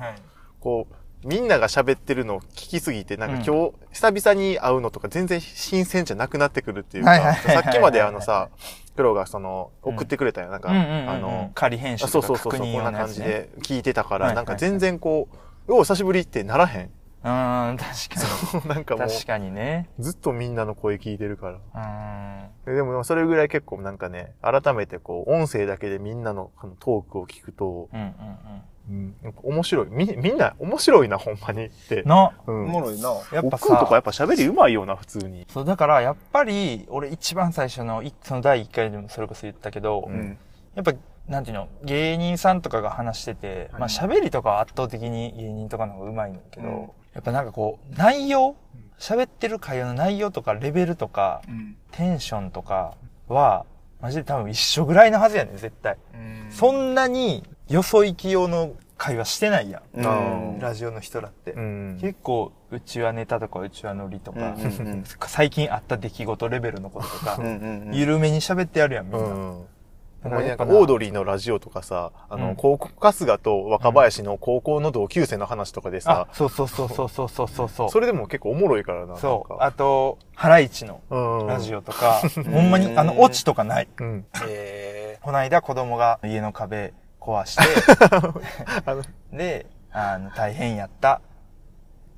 [0.59, 8.49] こう、みんなが喋ってるのを聞きすぎて、なんかうん今日、久々に会うのとか全然新鮮じゃなくなってくるっていうか、さっきまであのさ、
[8.95, 10.49] 黒がその、送ってくれたよ。
[10.49, 12.91] なんか、うんうんうんうん、あの、仮編集とかうそうそうそう、こんな。
[12.91, 15.29] 感じで聞いてたから、はいはいなんか全然こ
[15.67, 16.89] う、お久しぶりってならへん。
[17.23, 18.99] うーん、確かなんかに。
[19.01, 19.89] もう、確かにね。
[19.99, 21.53] ずっとみんなの声聞いてるから。
[21.55, 22.49] うーん。
[22.65, 28.13] ででも、それぐらい結構なんかね、改めてこう、音声だけでみんなのこのトークを聞くと、うんうん
[28.89, 29.87] うん、なんか面白い。
[29.91, 32.09] み、みんな面白いな、ほんまにって うん。。
[32.09, 32.83] な、うおもん。
[32.83, 33.09] ろいな。
[33.09, 35.45] やっぱ奥君とかやさ、っぱ喋りうまいよな、普通に。
[35.49, 40.37] そう、だからやっぱり、俺一番最初の、いその第1回でもそれこそ言ったけど、うん
[40.75, 40.93] やっぱ、
[41.27, 48.55] なんていうの、芸人さんとかが話してて、まあ喋りとかは圧倒的に芸人とかの方が上手いんだけど、うんやっぱなんかこう、内容
[48.99, 51.75] 喋ってる会話の内容とかレベルとか、うん。
[51.91, 52.95] テンションとか
[53.27, 53.65] は、
[54.01, 55.97] マジで多分一緒ぐらいのはずやねん、絶対。
[56.49, 59.99] そんなに、よそ行き用の会話してないやん。
[59.99, 61.53] うんラジオの人らって。
[61.53, 61.97] うん。
[62.01, 64.55] 結構、うちはネタとか、うちはノリとか、
[65.27, 67.95] 最近あった出来事レベルのこととか、うんうんうん。
[67.95, 69.55] 緩めに喋ってやるやん、みんな。
[70.23, 70.29] うん。
[70.29, 77.89] ほんまになんか、オードリーのラジオとかさ、あの、うん高校、春日と若林の高校の同級生の話とかでさあ、、そうそうそうそうそうそうそうそう。
[77.89, 79.17] それでも結構おもろいからな。
[79.17, 79.53] そう。
[79.59, 81.47] あと、ハライチのうん。
[81.47, 83.87] ラジオとか、 ほんまに、あの、オチとかない。
[83.99, 84.25] うん。
[84.47, 87.63] えー、この間子供が家の壁壊して、
[89.35, 91.21] で、あの、大変やった。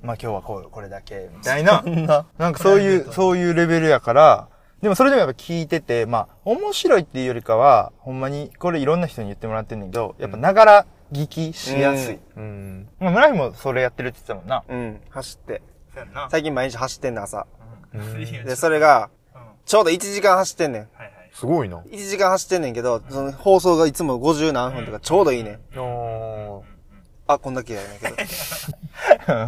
[0.02, 1.84] まあ、今日はこう、これだけ、みたいな。
[1.84, 2.26] な。
[2.38, 4.48] なんかそういう、そういうレベルやから、
[4.82, 12.20] でもそれでもやっぱ聞いてて、まあ、面白いっていうよりかは、ほんまに、これいろんな人に言ってもらってんねんけど、やっぱながら聞きしやすい。
[12.36, 12.90] うん。
[13.00, 14.64] まあ、村井もそれやってるって言ってたもんな。
[14.68, 15.02] うん。
[15.10, 15.62] 走って。
[15.94, 16.28] そうやんな。
[16.32, 17.46] 最近毎日走ってんねん、朝。
[17.94, 19.10] うんで、それが、
[19.66, 20.88] ちょうど1時間走ってんねん。
[21.34, 21.78] すごいな。
[21.82, 25.56] 1時間走ってんねんけど、その放送がいつも50何分とかちょうどいいねん。
[25.78, 28.16] ああ、こんだけやねんけど。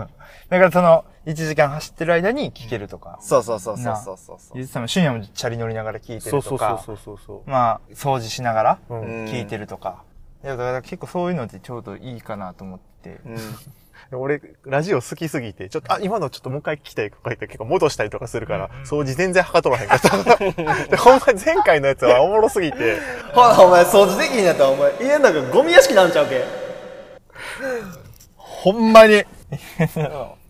[0.54, 3.18] だからその、1時間走ってる間に聞けるとか。
[3.22, 4.54] そうそうそうそうそうそうそう。
[4.54, 7.50] 言ってたもん、深夜もチャリ乗りながら聞いてそうそうそうるとか、そうそうそう。
[7.50, 10.04] まあ、掃除しながら聞いてるとか。
[10.44, 13.20] いや、だから結構そういうのってちょうどいいかなと思って。
[13.26, 14.20] うん。
[14.20, 20.10] 俺、ラジオ好きすぎて、ちょっと、あ、今のちょっともう一回聞きたいとか言って結構戻したりとかするから、掃除全然はかとらへんかった。
[20.88, 23.00] でほんま前回のやつはおもろすぎて、
[23.34, 26.44] ほな、お前掃除できひんやったらお前、家の中ゴミ屋敷なんちゃうけ？
[28.36, 29.24] ほんまに。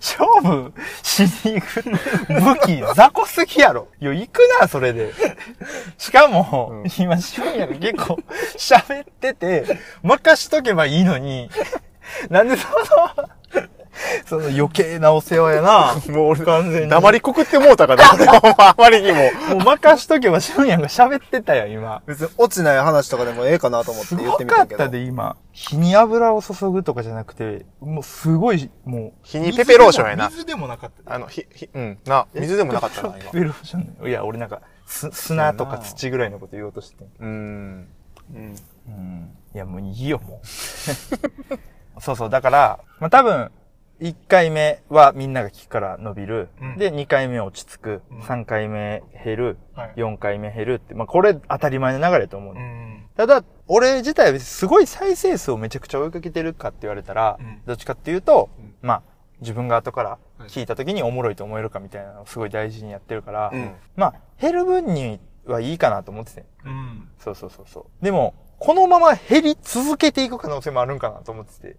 [0.00, 3.88] 勝負ししに行く武器雑魚すぎやろ。
[4.00, 5.12] いや、行くな、それで。
[5.98, 8.18] しかも、今、シオンヤが結構
[8.56, 9.64] 喋ってて、
[10.02, 11.50] 任しとけばいいのに、
[12.30, 13.28] なんでその、
[14.26, 15.94] その余計なお世話やな。
[16.08, 16.88] もう俺、完全に。
[16.88, 19.18] 黙りこくってもうたから、 あまりにも。
[19.56, 22.02] もう任しとけばシオンヤが喋ってたよ、今。
[22.06, 24.78] 別に落ちない話とかでもええかなと思ってす言っごてみたけど。
[24.78, 25.36] かったで、今。
[25.52, 29.12] 火に油を注ぐとかじゃなくて、もうすごい、もう。
[29.22, 30.28] 日にペペローションやな。
[30.28, 31.14] 水でもなかった。
[31.14, 33.30] あの、ひ、ひ、うん、な、水でもなかったな、今。
[33.30, 37.04] ペペローションねいや、俺なんか、す砂とか土ぐらいのこと言おうとして。
[37.20, 37.88] うーん。
[38.34, 39.30] うん。
[39.54, 42.00] いや、もういいよ、もう。
[42.00, 43.50] そうそう、だから、まあ、多分、
[44.00, 46.48] 1回目はみんなが聞くから伸びる。
[46.60, 48.02] うんで、2回目落ち着く。
[48.22, 49.58] 3回目減る。
[49.74, 50.94] はい4回目減るって。
[50.94, 53.04] まあ、これ当たり前の流れだと思う、うん。
[53.16, 58.50] ただ、俺自体はすごい再生数をめちゃくちゃ追いかけてるかって言われたら、うんどっちかっていうと、
[58.82, 59.02] まあ、
[59.40, 66.44] 自分が後から聞いた時におもろいと思えるかみたいなのをすごい大事にやってるから、うんまあ、減る分にはいいかなと思ってて。
[66.64, 67.08] うん。
[67.18, 68.04] そうそうそうそう。
[68.04, 71.76] でも、このまま減り続けていく可能性もあるんかなと思ってて。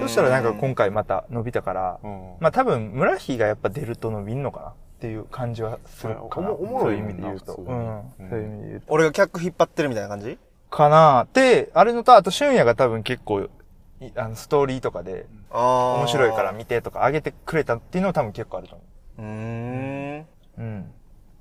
[0.00, 2.34] そしたらなんか今回また伸びたから、うん。
[2.40, 6.48] まあ多分、村木がやっぱ出ると伸びんのかなっていう感じはするかな。
[6.48, 7.54] そういう意味で言うと。
[7.54, 7.98] うん。
[7.98, 8.86] うんそういう意味で言うと。
[8.92, 10.38] 俺が客引っ張ってるみたいな感じ？
[10.70, 13.48] かなで、あれのと、あと、俊也が多分結構、い
[14.16, 15.26] あの、ストーリーとかで。
[15.50, 18.84] 面白いから見てとか上げてくれたっていうのは多分結構あると思
[19.18, 20.20] うーん。
[20.20, 20.26] う。
[20.58, 20.92] うん。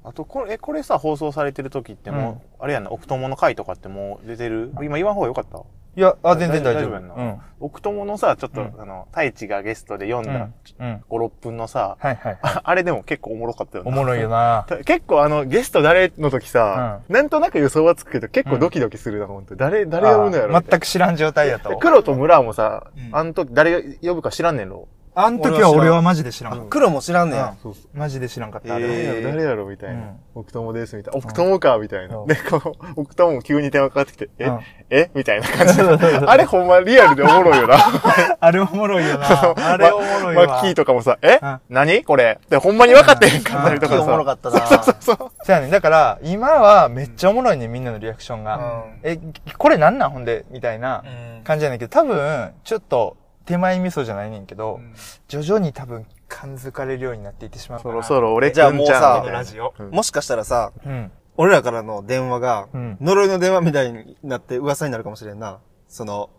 [0.08, 4.72] あと、これ、え、これさ、放送されてる時ってもう、あれやんな、奥友の回とかってもう出てる？
[4.84, 5.60] 今言わん方がよかった？
[5.98, 6.94] いや、あ、全然大丈夫。
[6.94, 7.14] やんな。
[7.16, 7.42] うん。
[7.62, 10.86] 奥友のさ、ちょっと、うんあの、太一がゲストで読んだうん。
[10.86, 11.04] うん。
[11.10, 12.40] 5、6分のさ、はいはいはい。
[12.42, 13.90] あ あれでも結構おもろかったよな。
[13.90, 19.56] おもろいよなた 結構あの、ゲスト誰の時さ、なんとなく予想はつくけど、結構ドキドキするな、ほんと。
[19.56, 20.62] 誰、誰呼ぶのやろ？
[20.62, 21.76] 全く知らん状態やと。
[21.80, 24.90] 黒と村もさ、うんあの時誰呼ぶか知らんねんろ？
[25.16, 26.68] あの時は俺はマジで知らん。
[26.70, 27.56] 黒も知らんねや。
[27.64, 27.98] そうそう。
[27.98, 28.68] マジで知らんかった。
[28.68, 30.18] 誰やろ、ー誰やろみたいなうん。
[30.36, 31.18] 奥友です、みたいな。
[31.18, 32.24] 奥友か、みたいなう。
[32.26, 35.84] んで、この、奥友も急に電話かかってきて、えうんえみたいな感じで。
[36.28, 37.78] あれほんまリアルでおもろいよな。
[38.40, 39.26] あれおもろいよな。
[39.72, 40.48] あれおもろいわ。
[40.48, 42.04] マッキーとかもさ、えうん何？
[42.04, 44.50] これで、ほんまに分かってへんかったりとかマッキーおもろかさ。
[44.50, 44.94] ったな。
[45.00, 45.72] そうやねん。
[45.72, 48.58] だから、今はめっちゃおもろいねん、みんなのリアクションが。
[48.58, 49.18] うんえ、
[49.58, 50.10] これなんなん？
[50.12, 54.94] ほんでみたいなうん感じやねんけど、多分、ちょっと手前味噌じゃないねんけど、ん
[55.28, 57.96] 徐々に多分感づかれるようになっていってしまうかそな。
[57.96, 59.72] ろそろ俺じゃあくんちゃんもうさ。
[59.80, 61.12] うんもしかしたらさ、うん。
[61.38, 65.60] 俺らからの電話がうん、呪いの電話みたいになって噂になるかもしれんな。
[65.88, 66.30] その、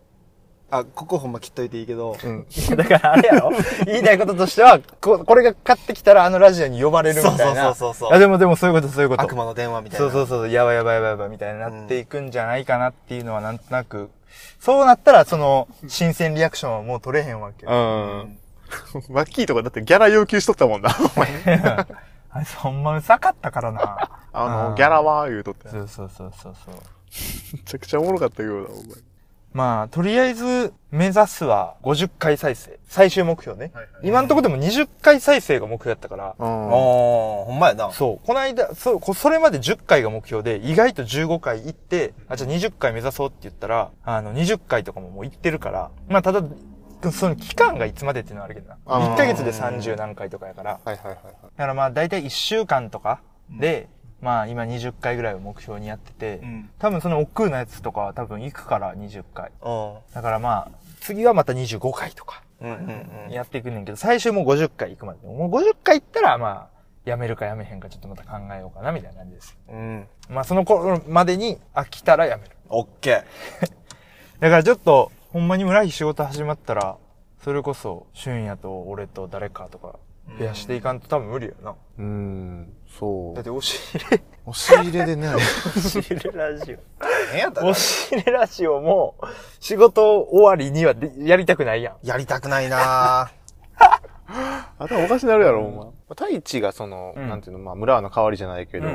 [0.71, 2.47] あ、ここほんま切っといていいけど、うん。
[2.77, 3.53] だからあれやろ
[3.85, 7.63] 言いたいこととしては、ここれが買ってきたらあのラジオに呼ばれるみたいな。
[7.67, 9.23] そうそうそうそうでもでもそういうことそういうこと。
[9.23, 10.11] 悪魔の電話みたいな。
[10.11, 14.11] そうそうそう、やばいやばいやばいやばいみたいになっていくんじゃないかなっていうのはなんとなく、
[14.61, 17.73] そうなったらその、新鮮リアクションはもう取れへんわけよ。
[17.73, 17.75] う
[18.29, 18.39] ん。
[19.15, 20.91] マッキーとかだってギャラ要求しとったもんな。
[21.17, 21.87] お前
[22.31, 24.11] あいつほんまうざかったからな。
[24.33, 25.69] あの、うんギャラは言うとって。
[25.69, 26.75] そうそうそうそうそう。
[27.55, 28.83] めちゃくちゃおもろかったようだ、お前。
[29.57, 32.79] まあ、とりあえず、目指すは50回再生。
[32.89, 33.71] 最終目標ね。
[33.73, 36.47] はいはい今んとこでも20回再生が目標やったから、うん。
[36.47, 37.91] ああ、ほんまやな。
[37.91, 38.27] そう。
[38.27, 46.43] この間、そう、こそれまで10回が目標で、意外と15回行って、あ、じゃあ20回目指そうって言ったら、あの、20回とかももう行ってるから、まあ、ただ、
[47.11, 48.77] その期間がいつまでっていうのはあるけどな。
[48.85, 50.81] あー1ヶ月で30何回とかやから。
[50.85, 51.25] はいはいはいはい。
[51.25, 53.23] だからまあ、だいたい1週間とか
[53.59, 53.89] で、
[54.21, 56.71] まあ、今20回ぐらいを目標にやってて、うん。
[56.79, 59.51] 多分その億劫なやつとかは多分行くから20回。
[59.63, 59.95] うん。
[60.15, 62.43] だからまあ、次はまた25回とか。
[63.31, 65.27] やっていくねんけど、最終もう50回行くまで。
[65.27, 69.57] もう50回行ったらまあ、やめるかやめへんかちょっとまた考えようかなみたいな感じです。
[69.69, 70.07] うん。
[70.29, 72.57] まあその頃までに飽きたらやめる。
[72.69, 73.23] オッケ
[74.41, 76.97] だからちょっと、ほんまに村木仕事始まったら、
[77.43, 79.99] それこそ、俊也と俺と誰かとか、
[80.39, 81.71] 増やしていかんと多分無理やな。
[81.71, 83.35] うーん、そう。
[83.35, 85.41] だって押し入れ、押し入れでね、押
[85.81, 86.79] し入れラジー。
[87.33, 87.71] 何やったオ。
[87.71, 89.17] 押し入れラジオも、
[89.61, 92.07] 仕事終わりにはでやりたくないやん。
[92.07, 93.31] やりたくないな
[94.79, 95.87] 頭おかしなるやろ、お前。
[96.09, 98.89] 太一がその、うんなんていうの、まあ、村の代わりじゃないけど。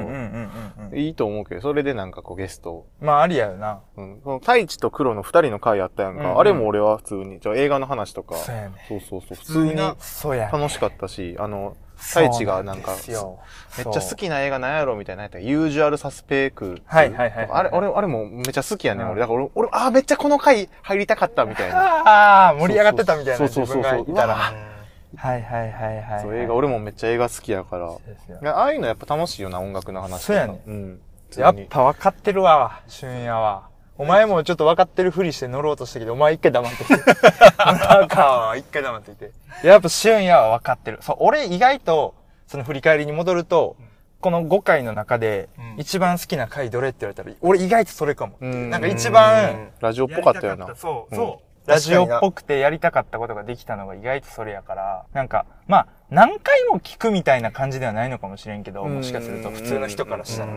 [0.94, 3.82] いいと思うけど、それでなんかこうゲスト、まあありやよな。
[3.98, 4.22] うん。
[4.24, 6.22] その太一と黒の二人の回あったやんか。
[6.22, 8.72] うんうんあれも俺は普通に、じゃあ映画の話とか、そうやね。
[8.88, 9.76] そうそうそう、普通に。
[9.76, 16.82] 楽しかったし、あの、太一がなんか、めっちゃ好きな映画なんやろみたいなやったらユージュアルサスペク。
[16.86, 19.22] はいはいはいはいあれ、俺、あれもめっちゃ好きやねん、うん俺。
[19.22, 21.78] だから俺、俺、あーめっちゃこの回入りたかったみたいな。
[22.48, 23.38] ああ、盛り上がってたみたいな。
[23.38, 24.36] そうそうそうそう自分がいたら。
[24.36, 24.70] うわ
[25.15, 26.21] はいはいはいはい。
[26.21, 27.88] そう、映画、俺もめっちゃ映画好きやから。
[27.88, 30.24] そうですよいやああいうのやっぱ楽しいよな、音楽の話。
[30.24, 31.02] そうやねうん。
[31.38, 33.69] やっぱ分かってるわ、俊也は。
[33.97, 36.95] お前もちょっと分かってるふりして乗ろうとしたけど、お前一回黙ってきて。
[36.95, 39.32] 村川は一回黙ってきて。
[39.63, 40.97] やっぱ俊也は分かってる。
[41.02, 42.15] そう、俺意外と、
[42.47, 43.76] その振り返りに戻ると、
[44.19, 48.38] この5回の中で、一番好きな回どれって言われたら、俺意外とそれかも。
[48.39, 50.76] なんか一番、ラジオっぽかったよな。
[50.76, 51.51] そう、そう。
[51.71, 60.53] ラジオっぽくてやりたかったことができたのが意外とそれやから、なんか、まあ、何回も聞くみたいな感じではないのかもしれんけど、もしかすると普通の人からしたら。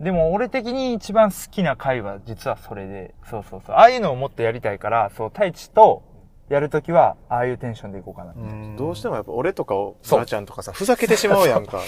[0.00, 3.76] でも俺的に一番好きな回は実はそれで、そうそうそう。
[3.76, 6.02] ああいうのをもっとやりたいから、そう、太一と
[6.48, 8.32] やるときは、ああいうテンションでいこうかな。
[8.76, 11.80] どうしてもやっぱ俺とかを、そう村ちゃんとかさ、ふざけてしまうやんか。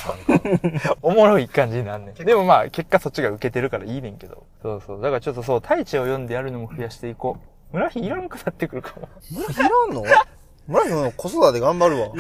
[1.03, 2.15] おもろい感じになんねん。
[2.15, 4.45] でもまあ、結果そっちが受けてるからいいねんけど。
[4.61, 5.01] そうそう。
[5.01, 7.50] だからちょっとそう、太一を読んでやるのも増やしていこう。
[7.73, 9.09] 村日いらんくなってくるかも。
[9.31, 10.05] いらんの？
[10.67, 12.09] 村木の子育て頑張るわ。
[12.09, 12.13] や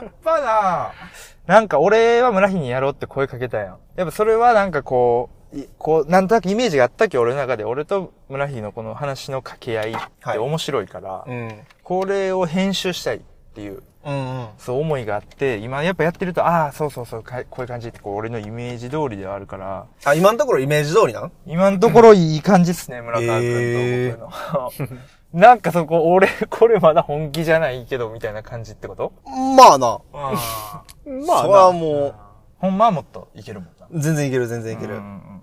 [0.00, 0.92] っぱな
[1.46, 3.78] なんか俺は村日にやろうって声かけたやん。
[3.96, 7.64] やっぱそれはなんかこう、いこう、なんとなくイメージがあったっけ俺の中で。
[7.64, 9.94] 俺と村日のこの話の掛け合いっ
[10.32, 11.60] て面白いから、うん。
[11.82, 13.20] これを編集したいっ
[13.54, 14.48] ていう、うんうん。
[14.58, 21.32] そう思いがあって、今やっぱやってると、ああ、そうそうそう、かこういう感じってこう俺のイメージ通りではあるから、あ、今のところイメージ通りなん？
[21.46, 24.98] 今のところいい感じっすね、村川君と僕の。
[25.40, 29.12] なんかそこ、俺、これまだ本気じゃないけど、みたいな感じってこと？
[29.26, 30.00] まあな。
[30.14, 30.32] あ
[31.26, 32.14] まあそれはな、も
[32.58, 33.86] ほんまはもっといけるもんな。
[33.90, 34.94] う、全然いける、全然いける。
[34.94, 35.42] うんうんうん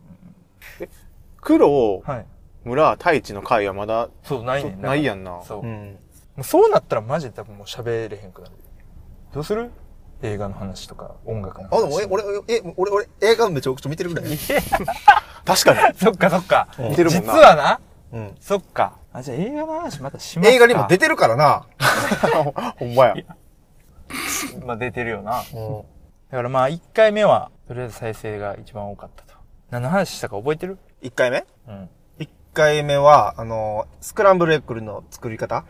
[1.42, 2.26] 黒、はい。
[2.64, 5.64] 村、太一の回はまだ、そう、ないねんないやんなそう。
[5.64, 6.00] もうん。
[6.42, 8.54] うそうなったらマジで多分もう喋れへんくなる。
[9.34, 9.72] どうする？
[10.22, 11.78] 映画の話とか、音楽の話。
[11.78, 12.24] あ、でも俺、俺、
[12.56, 14.26] え、俺、俺、映画めちゃくちゃ見てるぐらい。
[15.46, 15.94] 確かに。
[16.00, 16.68] そっかそっか。
[16.80, 17.80] 見てるもんな実はな、
[18.14, 18.36] うん。
[18.40, 18.94] そっか。
[19.12, 21.68] あ、じゃあ映画の話またしますか映画にも出てるからな。
[22.80, 23.16] ほんまや。
[24.66, 25.44] まあ出てるよな。
[25.54, 25.82] うん。
[26.32, 29.36] だからまあ1回目は、とりあえず再生が一番多かったと。
[29.70, 31.46] 何の話したか覚えてる？1回目？
[31.68, 31.90] うん。
[32.20, 35.66] 1回目は、あの、スクランブルエッグルの作り方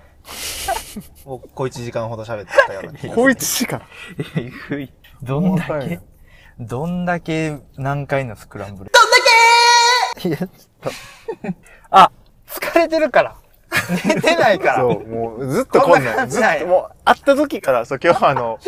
[1.26, 3.14] を小1時間ほど喋ったような気がする。
[3.16, 3.82] こいつしか。
[4.38, 4.94] えぐい。
[5.22, 6.00] どんだけ、
[6.60, 8.92] どんだけ何回のスクランブル？
[8.92, 9.18] どんだ
[10.18, 10.30] け？
[10.30, 10.50] いや、ちょっ
[10.82, 10.92] と。
[11.90, 12.12] あ、
[12.48, 13.36] 疲れてるから。
[14.06, 14.76] 寝てないから。
[14.80, 16.30] そう、もうずっとこんななん。
[16.30, 18.68] ずっと、もう、会った時から、そう、今日はあの、い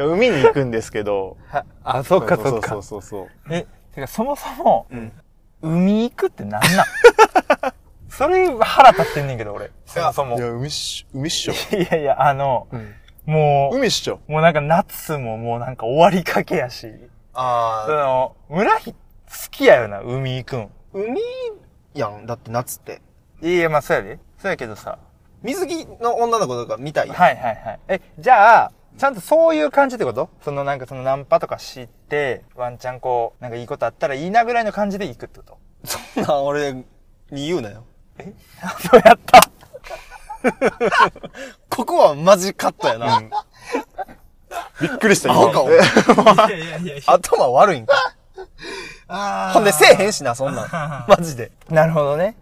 [0.00, 1.36] や海に行くんですけど。
[1.48, 2.82] はあ、そっかそっかそう。
[2.82, 3.28] そうそうそう。
[3.54, 5.12] え、てかそもそも、ん
[5.60, 6.86] 海行くってなんなん？
[8.18, 9.70] それ腹立ってんねんけど、俺。
[9.86, 10.36] そもそも。
[10.36, 11.52] いや、海っしょ、海っしょ。
[11.52, 12.66] いやいや、あの、
[13.26, 14.18] んもう、海っしょ。
[14.26, 16.88] もうなんか夏ももうなんか終わりかけやし。
[16.88, 16.88] そ
[17.34, 18.98] あー、の、村日好
[19.52, 20.70] きやよな、海行くん。
[20.92, 21.20] 海
[21.94, 22.26] やん。
[22.26, 23.00] だって夏って。
[23.40, 24.18] いやまあそうやで。
[24.36, 24.98] そうやけどさ。
[25.44, 27.08] 水着の女の子とか見たい。
[27.08, 27.80] はいはいはい。
[27.86, 30.28] え、じゃあ、ちゃんとそういう感じってこと？
[30.42, 35.58] そのなんかそのナンパとか知って、ワンチャンこう、なんかいいことあったらいいなぐらいの感じで行くってこと？
[35.84, 36.84] そんなん俺に
[37.30, 37.84] 言うなよ。
[38.90, 39.48] そう やった。
[41.68, 43.22] ここはマジカットやな。
[44.80, 48.14] びっくりした、アホか、お前いやいやいや頭悪いんか。
[49.08, 50.68] あほんで、せえへんしな、そんなん。
[51.08, 51.50] マジで。
[51.68, 52.36] なるほどね。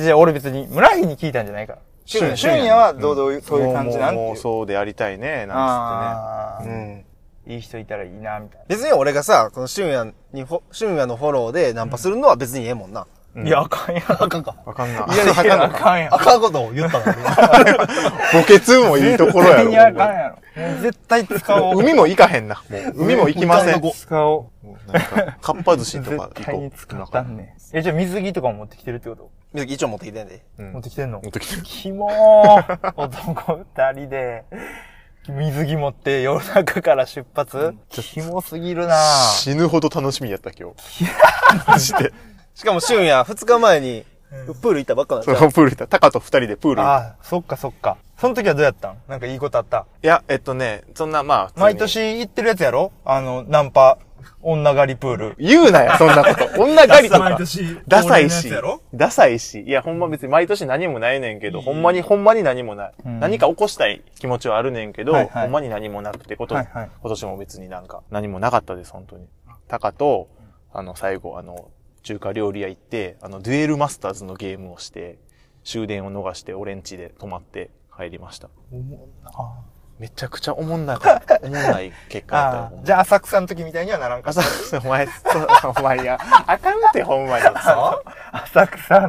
[0.00, 1.78] じゃあ俺別に村日に聞いたんじゃないから。
[2.06, 7.04] 俊也俊也はどうどういう、そういう感じなんていうもうもうそうでやりたいね、なんあーうん。
[7.46, 13.00] いい人いたらいいな、みたい別に俺がさ、この俊也に俊也のフォローでナンパするのは別にええもんな。
[13.00, 13.06] な。
[13.36, 14.04] いや、あかんやん。
[14.04, 14.38] あかんか。
[14.38, 14.62] つってね。
[14.66, 15.14] わかんな。
[15.14, 16.18] いやいや、あかんやんあ。
[16.18, 19.64] かんことを言ったのケツもいいところやろ。
[19.64, 20.38] 絶対にあかんやろ。
[20.82, 21.80] 絶対使おう。
[21.80, 22.62] 海も行かへんな。
[22.70, 23.80] もう海も行きません。
[23.80, 24.68] も使おう。
[24.68, 27.56] うなんか、かっぱ寿司とか絶対に行こ使ったんね。
[27.72, 29.30] え、じゃあ水着とかも持ってきてるってこと？
[29.52, 30.42] 水着一応持ってきてんで。
[30.58, 30.62] う。
[30.62, 31.20] うん持ってきてんの？
[31.20, 31.62] 持ってきてる。
[31.62, 34.44] キモー男二人で、
[35.28, 37.74] 水着持って夜中から出発？
[37.90, 38.96] キモすぎるな
[39.34, 41.04] 死ぬほど楽しみやった、今日。
[41.66, 42.12] マジで。
[42.54, 44.04] しかも俊也二日前に、
[44.62, 45.86] プール行ったばっかなんそだのプール行った。
[45.86, 46.92] タカと二人でプール行った。
[46.92, 47.96] ああ、そっかそっか。
[48.18, 48.96] その時はどうやったん？
[49.08, 49.86] なんかいいことあった？
[50.02, 51.76] いや、えっとね、そんな、まあ、毎。
[51.76, 52.92] 年行ってるやつやろ？
[53.04, 53.98] あの、ナンパ、
[54.40, 55.34] 女狩りプール。
[55.38, 56.44] 言うなよ、そんなこと。
[56.62, 57.36] 女狩りとか。
[57.36, 58.50] 年ダサいし。
[58.94, 59.62] ダサいし。
[59.62, 62.92] いや、ほんま別に毎年何もないねんけど、ほんまに、ほんまに何もない。
[63.04, 69.26] うん何か起こしたい気持ちはあるねんけど、はいはいほんまに何もなくて、こと、はいはい今年も別になんか何もなかったです、本当に。
[69.68, 70.28] タカと、
[70.72, 71.68] あの、最後、あの、
[72.04, 75.18] 中華料理屋行って、あの、デュエルマスターズのゲームをして、
[75.64, 78.50] 終電を逃して、俺ん家で泊まって帰りました。
[79.24, 79.54] あ
[80.04, 81.40] めちゃくちゃおもんなかった。
[81.42, 82.84] おもんない結果だった。
[82.84, 84.40] じゃあ浅草の時みたいにはならんかった。
[84.40, 85.12] 朝、お前、そ
[85.70, 87.46] うお前や、あかんってほんまに。
[87.46, 89.00] 浅草の、浅草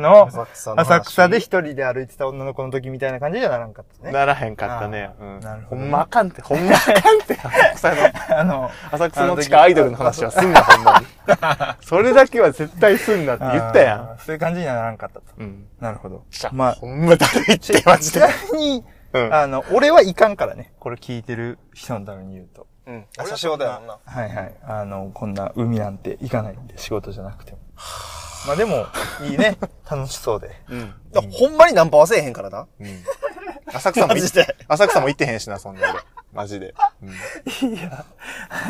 [0.70, 4.14] の話浅草で一人で歩いてた女の子の時みたいな感じじゃならんかったね。
[4.14, 5.10] ならへんかったね。
[5.20, 5.40] あうん。
[5.42, 11.06] なるほどほんまあかんって、ほんまあかんって、浅草の、あの、 浅草の地下アイドルの話はすんな、ほんまに。
[11.82, 14.18] それだけは絶対すんなって言ったやん。
[14.26, 15.26] そういう感じにはならんかったと。
[15.38, 15.66] うん。
[15.82, 16.24] なるほど。
[16.44, 18.28] まあ、まあ、ほんまだるいって、マジでちな。
[18.54, 20.74] みに、うんあの、俺はいかんからね。
[20.80, 22.68] これ聞いてる人のために言うと。
[22.88, 23.06] うん。
[23.18, 23.98] 朝仕事やもんな。
[24.06, 24.56] はいはい。
[24.64, 27.58] あの、こんな海なんて行かないんで、仕事じゃなくても。
[28.48, 28.86] まあでも、
[29.24, 29.58] いいね。
[29.90, 30.52] 楽しそうで。
[30.70, 30.94] うん。
[31.32, 32.68] ほんまにナンパはせえへんからな。
[32.80, 33.04] うん。
[33.74, 36.00] 浅草もいマジで浅草も行ってへんしな、そんな俺。
[36.34, 36.76] マジで。
[37.02, 37.74] うん。
[37.74, 38.06] いや、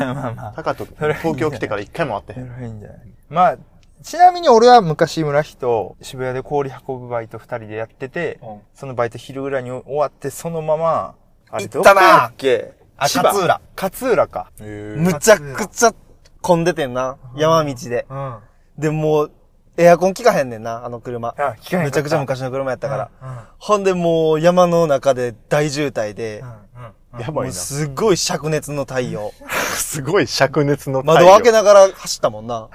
[0.14, 0.52] まあまあ。
[0.56, 2.52] 高と東京来てから一回も会ってへそれん。
[2.52, 2.98] はいいんじゃない？
[3.28, 3.56] まあ、
[4.02, 11.14] ちなみに俺は昔村木と渋谷で氷運ぶバイト二人でやってて、うんそのバイト昼ぐらいに終わって、そのまま、
[11.50, 12.72] あ行ったなどこやっけ？
[12.98, 13.60] あ千葉勝浦。
[13.76, 14.50] 勝浦か。
[14.58, 15.94] むちゃくちゃ
[16.40, 17.16] 混んでてんな。
[17.36, 18.06] 山道で。
[18.08, 18.16] うん。
[18.16, 18.40] あ、
[18.78, 19.32] で、もう、
[19.76, 21.30] エアコン効かへんねんな、あの車。
[21.30, 23.10] 聞かへんかっためちゃくちゃ昔の車やったから。
[23.22, 23.38] うん。
[23.58, 26.52] ほんでもう山の中で大渋滞で、うん。
[27.20, 27.52] やばいな。
[27.54, 29.32] すっごい灼熱の太陽。
[29.76, 32.68] すごい灼熱の太陽窓開けながら走ったもんな。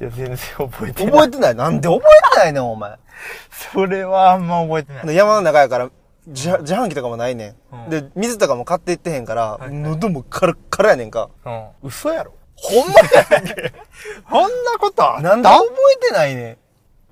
[0.00, 1.12] いや、全然覚えてない。
[1.12, 1.54] 覚えてない？
[1.54, 2.98] なんで覚えてないねん、お前。
[3.72, 5.06] それはあんま覚えてない。
[5.06, 5.90] で山の中やから、
[6.26, 7.54] 自自販機とかもないねん。
[7.72, 11.28] うんで、水とかも買っていってへんから、はい喉もカラッカラやねんか。
[11.44, 11.66] うん。
[11.84, 12.94] 嘘やろほんま
[13.30, 13.72] やね
[14.30, 15.22] そんなことあん。
[15.22, 15.66] なんで覚
[16.02, 16.56] えてないねん。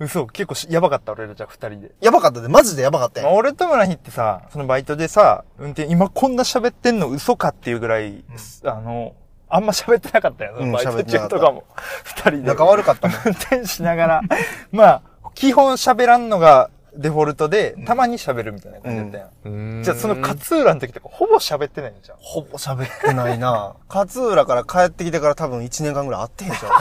[0.00, 1.92] 嘘結構しやばかった俺らじゃあ二人で。
[2.00, 3.38] やばかったで、マジでやばかったまあ、やん。
[3.38, 8.24] 俺と村日ってさ、そのバイトでさ、運転、今こんな喋ってんの嘘かっていうぐらい、
[8.64, 9.14] あの、
[9.48, 11.64] あんま喋ってなかったよ、うんバイト中とかも。
[12.02, 12.38] 二人で。
[12.42, 13.16] 仲悪かったもん。
[13.24, 14.22] 運転しながら、
[14.72, 15.02] まあ、
[15.34, 19.10] 基本喋らんのがデフォルトで、たまに喋るみたいな感じだっ
[19.44, 22.18] たやんじゃあその勝浦の時とかほぼ喋ってないんじゃん。
[22.20, 26.72] ほぼ喋ってないな勝浦から帰ってきてから多分1年間ぐらい会ってへんじゃん。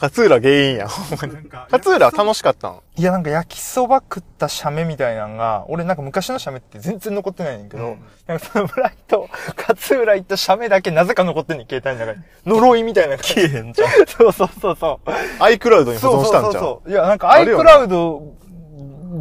[0.00, 0.88] 勝浦原因や。
[0.88, 1.18] ほん
[1.70, 2.80] 勝浦楽しかったん？
[2.96, 9.28] いや、なんか焼きそば食ったシャメみたいなのが、俺なんか昔のシャメって全然残ってないねんけど、なんかその村井と
[9.68, 12.24] 勝浦行ったシャメだけなぜか残ってんねん、携帯の中に。
[12.46, 13.16] 呪いみたいな。
[13.18, 13.90] 消えへんじゃん。
[14.06, 15.10] そうそうそうそう。
[15.40, 16.62] iCloud に保存したんじゃん。
[16.62, 16.90] そうそうそう。
[16.90, 18.20] いや、なんか iCloud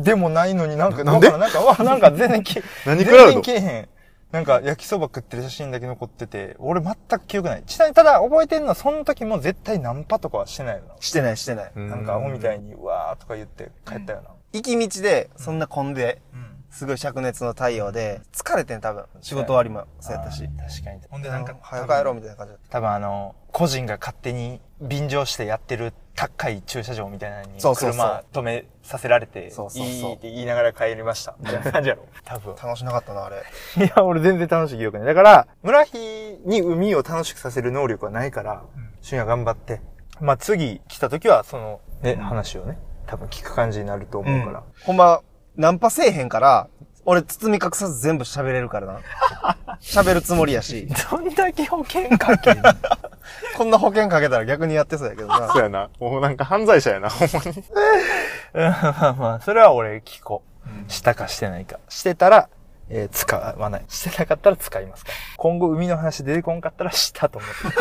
[0.04, 2.44] でもないのになんか、なんからなんか、わなんか全然
[2.86, 3.42] 何クラウド？
[3.42, 3.90] 然消えへん。
[4.32, 7.63] なんか焼きそば食ってる写真だけ残ってて、俺全く記憶ない。
[7.65, 11.72] ちなみにただ覚えてんのは、その時も絶対ナンパとかはしてないよしてないしてない。
[11.76, 11.96] うんな。
[11.98, 14.30] なんかアホみたいに、うわーとか言って帰ったよな。
[14.54, 16.52] 行き道で、そんな混んで、うん。
[16.70, 19.04] すごい灼熱の太陽で、疲れてん多分。
[19.20, 20.48] 仕事終わりもそうやったし。
[20.48, 21.02] 確かに。
[21.10, 31.36] ほんでなんか、早く帰ろうみたいな感じだっ多分あの、個人が勝手に便乗してやってる高い駐車場みたいなのに、車止めさせられて、そうそうそういいって言いながら帰りました。
[31.39, 32.08] みたいな感じやろ。
[32.26, 32.56] 多分。
[32.56, 32.65] た。
[32.65, 33.36] 楽しなかったな、あれ。
[33.86, 35.08] いや、俺全然楽しい記憶ない。
[35.10, 38.63] だから、村日に海を楽しくさせる能力はないから、
[39.02, 39.80] 俊也頑張って。
[40.19, 44.63] まあ、次来た時は、その、ね、話をね、多分聞く感じになると思うから。
[44.86, 45.21] ほんま、
[45.56, 46.67] ナンパせえへんから、
[47.12, 49.00] 俺包み隠さず全部喋れるからな。
[49.82, 50.88] 喋るつもりやし。
[51.12, 52.63] どんだけ保険かけん
[53.58, 55.50] こんな保険かけたら逆にやってそうやけどな。
[55.52, 55.89] そうやな。
[56.00, 57.63] もうなんか犯罪者やな、ほんまに。
[58.56, 60.41] まあまあ、それは俺聞こ
[60.88, 60.91] う。
[60.91, 61.80] したかしてないか。
[61.89, 62.47] してたら、
[62.89, 63.86] えー使わない。
[63.89, 65.17] してなかったら使いますから。
[65.36, 67.80] 今後海の話出てこんかったらしたと思って。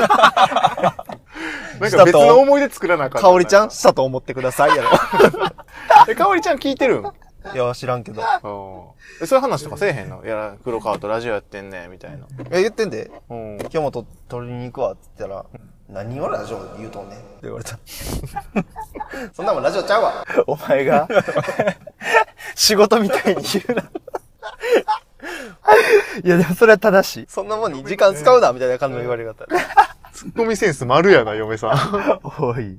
[1.79, 3.29] なんか別の思い出作らなあかった。
[3.29, 4.91] かおりちゃんしたと思ってくださいやろ。
[6.09, 7.13] え、かおりちゃん聞いてるん？
[7.55, 8.23] いや、知らんけど。
[8.43, 10.25] そういう話とかせえへんの？
[10.25, 12.27] いや、黒川とラジオやってんねみたいな。
[12.51, 13.11] え、言ってんで。
[13.31, 13.59] うん。
[13.61, 15.45] 今日もと取りに行くわって言ったら、
[15.89, 17.19] 何をラジオで言うとんねん？
[17.19, 17.79] って言われた。
[19.33, 20.25] そんなもんラジオちゃうわ。
[20.47, 21.09] お前が、
[22.55, 23.83] 仕事みたいに言うな。
[26.23, 27.27] いや、でもそれは正しい。
[27.29, 29.47] そんなもんに時間使うな、みたいな感じの言われ方。
[30.13, 32.21] ツッコミセンス丸やな、嫁さん。
[32.43, 32.79] おい、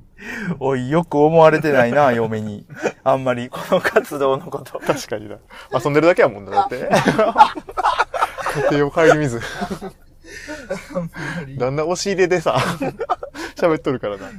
[0.60, 2.66] おい、よく思われてないな、 嫁に。
[3.04, 4.80] あんまり、この活動のこと。
[4.80, 5.38] 確かにな。
[5.74, 6.90] 遊んでるだけやもんな、だって。
[8.70, 9.42] 家庭を顧みず。
[11.58, 12.58] 旦那押し入れでさ、
[13.56, 14.30] 喋っとるからな。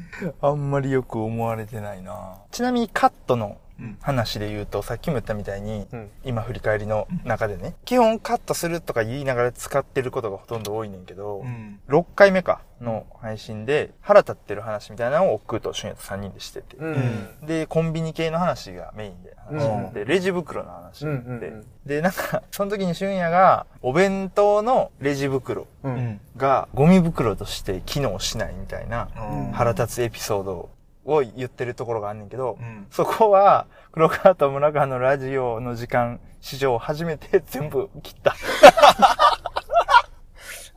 [0.41, 2.37] あんまりよく思われてないな。
[2.51, 3.59] ちなみにカットの
[4.01, 6.11] 話で言うと、さっきも言ったみたいに、うん。
[6.25, 11.81] 今振り返りの中でね、基本カットするとか言いながら使ってることがほとんど多いねんけど、うん。
[11.89, 17.47] 6回目かの配信で腹立ってる話みたいなのを奥と俊也と3人でしてて、うん。
[17.47, 21.67] で、コンビニ系の話がメインで話になって、レジ袋の話になって、うんうんうん。
[21.87, 26.21] で、なんか、その時に俊也が、お弁当のレジ袋うん。
[26.37, 29.53] がゴミ袋として機能しないみたいな、うん。
[29.53, 30.71] 腹立つエピソード
[31.05, 32.87] をを言ってるところがあんねんけど、うん。
[32.91, 38.37] そこは、黒川と村川のラジオの時間、史上初めて全部切った。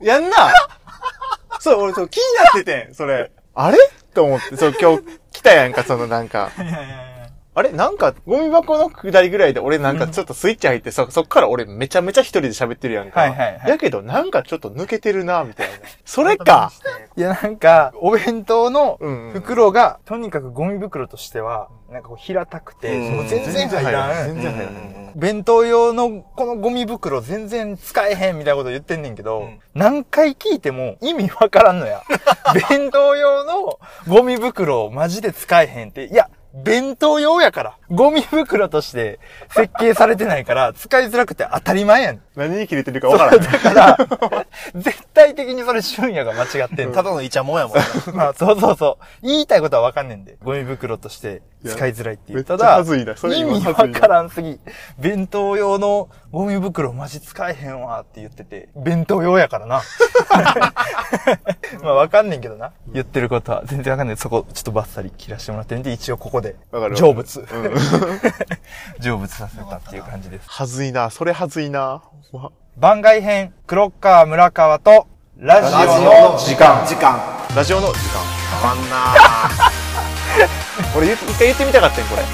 [0.00, 0.36] やんな
[1.60, 3.30] そう、俺そう気になっててん、それ。
[3.54, 3.78] あれ？
[4.14, 6.50] と思って、そう、今日来たやんか、そのなんか。
[7.56, 7.72] あれ？
[7.72, 13.20] なんか、ゴミ箱の下りぐらいで俺なんかちょっとスイッチ入って、そ、そっから俺めちゃめちゃ一人で喋ってるやんか。
[13.20, 15.74] はいはいはいやけどなんかちょっと抜けてるな、みたいな。
[16.04, 16.70] それか
[17.16, 18.98] いや、なんか、お弁当の
[19.32, 22.90] 袋が、とにかくゴミ袋としては、なんかこう平たくて、
[23.26, 24.34] 全然入らん。
[24.34, 25.12] 全然入らん。
[25.16, 32.02] 弁当用のこのゴミ袋全然使えへんみたいなこと言ってんねんけど、うん何回聞いても意味わからんのや。
[32.70, 33.78] 弁当用の
[34.08, 36.04] ゴミ袋マジで使えへんって。
[36.06, 36.28] いや、
[36.64, 37.76] 弁当用やから。
[37.90, 42.22] ゴミ袋として設計されてないから、使いづらくて当たり前やん。
[42.36, 43.40] 何に切れてるかわからん。
[43.40, 43.98] だから、
[44.76, 46.94] 絶対的にそれ俊也が間違ってんの。
[46.94, 47.82] ただのイチャモンやもんな。
[48.12, 49.26] ま あ、そうそうそう。
[49.26, 50.36] 言いたいことはわかんねんで。
[50.44, 52.44] ゴミ袋として使いづらいっていう。
[52.44, 54.60] ただ、はずいなそれ意今味わからんすぎ。
[54.98, 59.82] 弁当用のゴミ袋マジ使えへんわって言ってて、弁当用やからな。
[61.82, 62.72] まあわかんねんけどな。
[62.92, 64.16] 言ってることは全然わかんない。
[64.18, 67.40] そこちょっとバッサリ切らしてもらってるんで、一応ここでわかる成仏。
[67.40, 67.46] うん。
[69.00, 70.44] 成仏させたっていう感じです。
[70.46, 71.08] はずいな。
[71.08, 72.02] それはずいな。
[72.76, 75.06] 番外編、黒川村川と
[75.38, 76.84] ラジオの時間。
[76.84, 77.20] 時間。
[77.54, 78.20] ラジオの時間。
[78.60, 79.14] 変わんな
[80.96, 82.22] 俺一回言ってみたかったん、これ。
[82.22, 82.26] い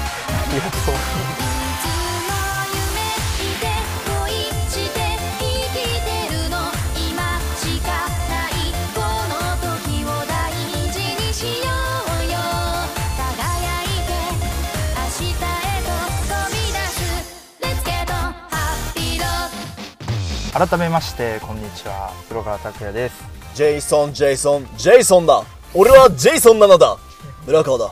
[20.53, 22.11] 改めまして、こんにちは。
[22.29, 23.23] 黒川拓也です。
[23.55, 25.43] ジェイソン、ジェイソン、ジェイソンだ
[25.73, 26.95] 俺はジェイソンなのだ
[27.47, 27.91] 村川だ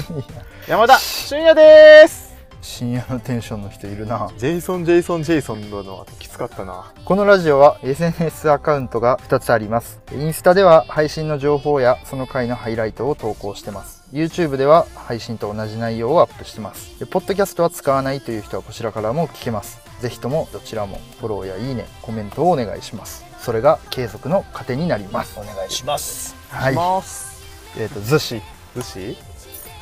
[0.66, 4.30] 山田俊也でーす深夜のテンションの人いるな。
[4.38, 6.90] ジェイソン、ジェイソン、ジェイソンの後きつかったな。
[7.04, 10.00] このラジオは SNS アカウントが2つあります。
[10.14, 14.04] インスタでは配信の情報やその回のハイライトを投稿してます。
[14.10, 16.98] YouTube では配信と同じ内容をアップしてます。
[16.98, 19.83] でポッドキャストは使わないという人はこちらからも聞けます。
[20.00, 23.24] ぜひともどちらもフォローやいいね、コメントをお願いします。
[23.40, 25.38] それが継続の糧になります。
[25.38, 26.74] お願いしますはい。
[26.74, 27.42] ます。
[27.78, 28.42] えっ、と、寿司。
[28.76, 29.16] 寿司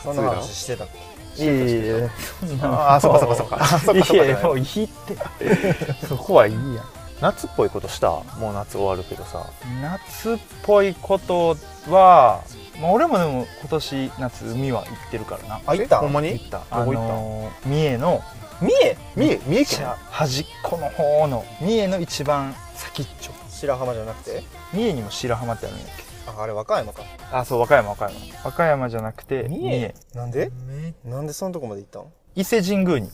[0.03, 0.89] そんな話してたっ
[1.37, 1.45] け？
[1.45, 2.11] いえいえいえ、
[2.41, 2.69] そんな。
[2.69, 3.67] ああ、そっかそっかそっか。
[3.67, 6.07] そそっかいやもういいって。
[6.07, 6.75] そこはいいやん。
[7.21, 8.11] 夏っぽいことした？
[8.11, 9.47] もう夏終わるけどさ。
[9.81, 11.57] 夏っぽいこと
[11.89, 12.43] は、
[12.81, 15.99] まあ、俺もでも今年夏海は行ってるからなあ行った？
[16.01, 16.33] ほんまに？
[16.33, 16.99] 行ったどこ行った？
[17.01, 18.23] のー三重の
[18.63, 23.33] 三重三重、三重県端っこの方の三重の一番先っちょ。
[23.49, 24.43] 白浜じゃなくて？
[24.73, 26.05] 三重にも白浜ってあるんやっけ？
[26.31, 27.03] ああれ和歌山か。
[27.33, 28.15] あそう和歌山和歌山。
[28.45, 30.53] 和歌山じゃなくて三重なんで？
[31.05, 32.05] なんでそのとこまで行ったん？
[32.37, 33.11] 伊勢神宮に。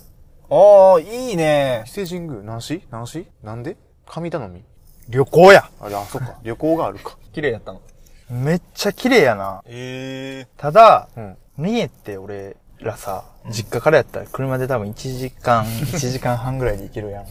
[0.50, 1.84] ああいいね。
[1.86, 2.82] 伊勢神宮何市？
[2.90, 3.26] 何市？
[3.42, 3.78] なんで？
[4.06, 4.62] 神頼み？
[5.08, 5.70] 旅行や。
[5.80, 6.38] あれ、あ、そっか。
[6.44, 7.16] 旅行があるか。
[7.32, 7.80] 綺麗やったの。
[8.28, 9.62] めっちゃ綺麗やな。
[9.66, 11.36] ええただうん。
[11.56, 17.26] 三重って俺らさ実家からやったら車で多分1時間 1時間半ぐらいで行けるやん。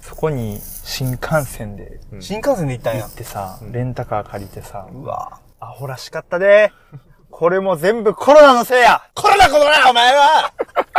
[0.00, 2.22] そこに新幹線でうん。
[2.22, 3.02] 新幹線で行ったんや。
[3.04, 5.40] 行ってさ、レンタカー借りてさ、うわ。
[5.60, 6.72] アホらしかったで。
[7.30, 9.02] これも全部コロナのせいや。
[9.14, 10.52] コロナコロナお前は。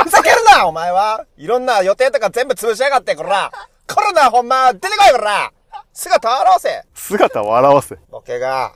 [0.04, 1.26] ふざけるなお前は。
[1.38, 3.52] いろんな予定とか全部潰しやがってこら。
[3.94, 5.52] コロナほんま出てこいこら。
[5.94, 6.84] 姿現せ。
[6.94, 7.98] 姿を表せ。
[8.10, 8.74] ボケが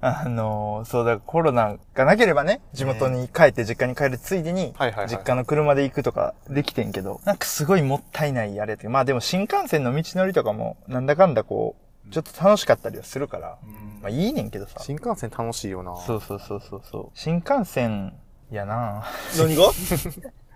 [0.00, 8.88] あのーそうだ、コロナがなければね、地元に帰って実家に帰るついでにはいはいはい、実家の車で行くとかできてんけど、なんかすごいもったいないあれって。
[8.88, 11.76] まあでも新幹線の道のりとかも、なんだかんだこ
[12.08, 13.58] う、ちょっと楽しかったりはするから、
[14.00, 14.80] まあいいねんけどさ。
[14.80, 15.96] 新幹線楽しいよな。
[15.96, 17.10] そうそうそうそうそう。
[17.14, 18.14] 新幹線、
[18.50, 19.04] やな
[19.36, 19.70] 何が？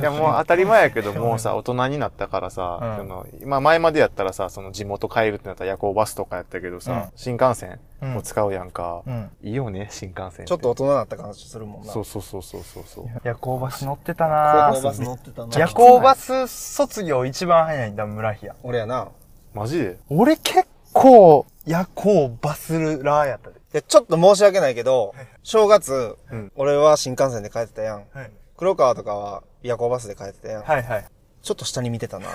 [0.00, 7.78] いや、もう当たり前やけど、もうさ、大人になったからさ、うんその今前までやったらさ、その地元帰るってなったら夜行バスとかやったけどさ、うん新幹線
[8.16, 9.02] を使うやんか。
[9.06, 9.30] うん。
[9.42, 10.46] いいよね、新幹線。
[10.46, 13.06] ちょっと大人になった感じするもんなそうそうそうそうそうそう。
[13.24, 18.54] 夜行バス乗ってたな高校バス乗ってたな夜行バス卒業一番早いんだ、村平。
[18.62, 19.08] 俺やな
[19.54, 19.98] マジで？
[20.08, 23.56] 俺結構夜行バスラーやったで。
[23.56, 28.30] いやちょっと申し訳ないけど正月、うん俺は新幹線で帰ってたやんはい。
[28.56, 31.04] 黒川とかは夜行バスで帰ってたやん、はいはい。
[31.42, 32.28] ちょっと下に見てたな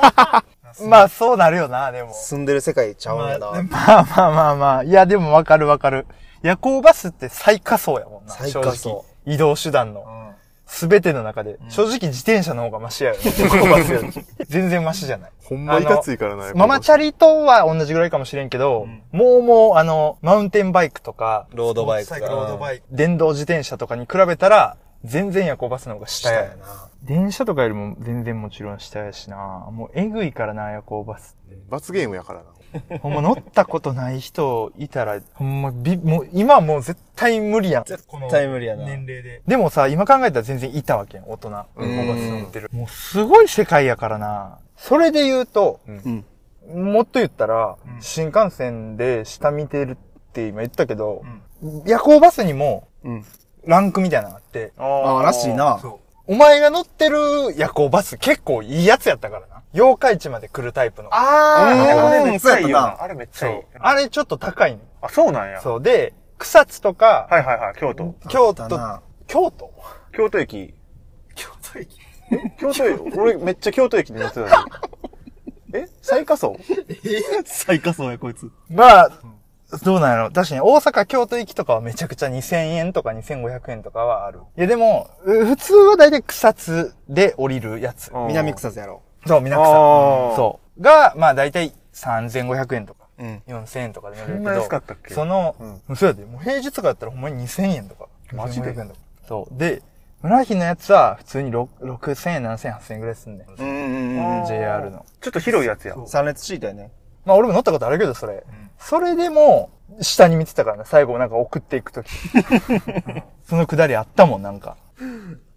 [0.86, 2.12] まあそうなるよな、でも。
[2.12, 4.82] 住んでる世界ちゃうんやな、まあまあまあまあまあ。
[4.84, 6.06] いやでもわかるわかる。
[6.42, 8.34] 夜行バスって最下層やもんな。
[8.34, 10.04] 最下層正直移動手段の。
[10.06, 10.18] うん
[10.68, 11.58] すべての中で。
[11.70, 13.22] 正直自転車の方がマシやよね。
[13.40, 14.10] 夜行バスより
[14.48, 15.30] 全然マシじゃない。
[15.42, 16.52] ほんまいかついからな。
[16.54, 26.56] ママチャリとは同じぐらいかもしれんけど、もうもう、あの、マウンテンバイクとか、ロードバイクスポーツサイクルロードバイク、電動自転車とかに比べたら、全然夜行バスの方が下や。
[27.02, 29.36] 電車とかよりも全然もちろん下やしな。
[29.70, 31.36] もうえぐいからな、夜行バス。
[31.68, 32.46] 罰ゲームやからな。
[33.00, 37.84] ほんま乗ったことない人いたら、ほんまび、もう今はもう絶対無理やん。
[37.84, 39.42] 絶対無理やな年齢で。
[39.46, 41.50] でもさ、今考えたら全然いたわけやん、大人。
[41.50, 41.62] 夜
[42.02, 42.70] 行バス乗ってる。
[42.72, 44.58] もうすごい世界やからな。
[44.76, 46.24] それで言うと、ん
[46.74, 49.96] もっと言ったら、新幹線で下見てるっ
[50.32, 51.22] て今言ったけど、
[51.86, 53.24] 夜行バスにも、ん
[53.68, 55.78] ランクみたいなのがあって、ああ、らしいな。
[56.26, 57.18] お前が乗ってる
[57.54, 59.62] 夜行バス結構いいやつやったからな。
[59.74, 61.10] 妖怪地まで来るタイプの。
[61.12, 63.02] ああうん、そうやったな。
[63.02, 63.64] あれめっちそう。
[63.78, 64.80] あれちょっと高いね。
[65.02, 65.60] あ、そうなんや。
[65.60, 65.82] そう。
[65.82, 68.14] で、草津とか、はいはいはい、京都。
[68.28, 68.68] 京都
[69.26, 69.70] 京都？
[70.12, 70.74] 京都駅。
[71.34, 71.98] 京都駅
[72.58, 74.64] 京都駅、 俺めっちゃ京都駅で乗ってた。
[75.74, 75.86] え？
[76.00, 76.56] 最下層？
[77.44, 78.50] 最下層や、こいつ。
[78.70, 79.10] まあ、
[79.84, 80.30] どうなんやろ？
[80.30, 84.40] 確かに大阪、京都行きとかはめちゃくちゃ2000円とか2500円とかはある。
[84.56, 88.10] いやでも、う普通は大体草津で降りるやつ。
[88.28, 89.02] 南草津やろ。
[89.26, 89.64] そう、皆草。
[89.64, 90.82] あーそう。
[90.82, 93.42] が、まあ大体3500円とか、うん。
[93.46, 94.44] 4000円とかで乗れるけど。
[94.44, 95.12] そんな安かったっけ？
[95.12, 95.54] その、
[95.94, 98.06] そうやで、もう平日とかやったらほんまに2000円とか。
[98.32, 99.00] マジで？2500円とか。
[99.28, 99.58] そう。
[99.58, 99.82] で、
[100.22, 103.48] 村木のやつは普通に6 6000円、7000円、8000円ぐらいすんねん。
[103.48, 104.46] うんうんうん。
[104.46, 105.04] JR の。
[105.20, 105.94] ちょっと広いやつや。
[106.06, 106.90] 三列シートやね。
[107.26, 108.44] まあ俺も乗ったことあるけど、それ。
[108.78, 109.70] それでも、
[110.00, 112.08] 下に見てたからね、最後なんか送っていくとき。
[113.44, 114.76] そのくだりあったもん、なんか。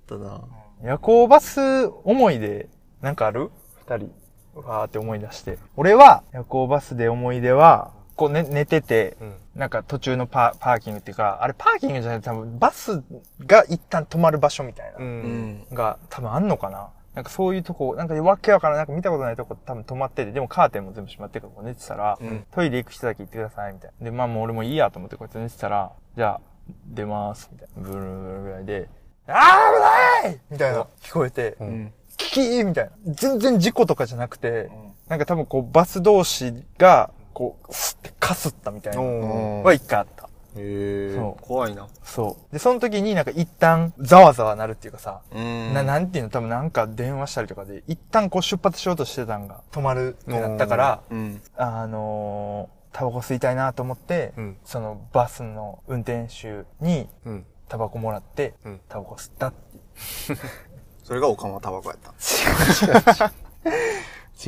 [0.08, 0.42] ただ。
[0.84, 2.70] 夜行バス思い出、
[3.02, 3.52] なんかある？
[3.88, 4.12] 二人。
[4.56, 5.58] わーって思い出して。
[5.78, 13.04] 俺は、夜行バスで思い出は、こう寝、寝てて、んなんか途中のパパーキングっていうか、あれパーキングじゃない多分バス
[13.46, 14.98] が一旦止まる場所みたいな。
[14.98, 15.02] う。
[15.02, 15.74] うんん。
[15.74, 24.05] が多分あんのかななんかそういうとこ、なんかわけわからんなんか見たことないとこ多分止まってて、でもカーテンも全部閉まってるから寝てたら、んトイレ行く人だけ行ってください、みたいな。
[24.05, 26.41] で、まあもう俺もいいやと思ってこうやって寝てたら、じゃあ、
[26.88, 27.82] 出ます、みたいな。
[27.82, 28.89] ブルーブルーぐらいで、
[29.28, 33.14] あー危ないみたいな聞こえて、んキキーみたいな。
[33.14, 34.70] 全然事故とかじゃなくて、
[35.09, 39.01] なんか多分こうバス同士が、こう、スってかすったみたいな。
[39.01, 40.21] おーは一回あった。
[40.56, 41.16] へえ。
[41.16, 41.45] そう。
[41.45, 41.88] 怖いな。
[42.04, 42.54] そう。
[42.54, 46.30] で、その時になんか一旦ざわざわなるっていうかさ、うんな、なんていうの？
[46.30, 51.41] 多分なんか電話したりとかで、一旦こう出発しようとしてたんが止まるってなったから、うん。
[51.56, 57.45] あのー、タバコ吸いたいなと思って、うんそのバスの運転手にうん。
[57.70, 60.38] タバコもらってうん、タバコ吸ったっていう。
[61.04, 62.12] それがオカマタバコやった。
[62.12, 63.32] 違う違う違う。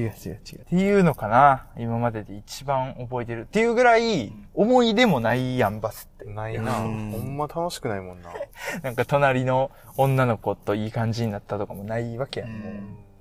[0.02, 3.42] っていうのかな今までで一番覚えてる。
[3.42, 6.32] っていうぐらい、思い出もないやん、バスって。
[6.32, 6.72] ないな。
[6.72, 8.32] ほうんんま楽しくないもんな。
[8.82, 12.50] なんか隣の女の子といい感じになったとかもないわけやん。
[12.50, 12.56] も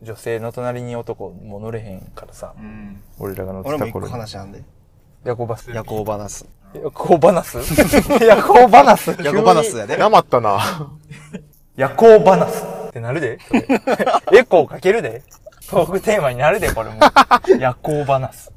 [0.02, 2.54] う女性の隣に男も乗れへんからさ。
[2.56, 3.02] うん。
[3.18, 4.12] 俺らが乗って俺も一個た頃に。
[4.12, 4.62] 話あんで。
[5.24, 5.70] 夜行バス。
[5.70, 6.46] 夜行バナス。
[6.74, 7.58] 夜行バナス？
[8.24, 9.10] 夜行バナス？
[9.22, 9.96] 夜行バナスやで。
[9.98, 10.58] なまったな。
[11.76, 15.22] 夜行バナスってなるでそれエコーかけるで
[15.72, 17.00] トークテーマになるでこれも。
[17.58, 18.52] 夜行バナス。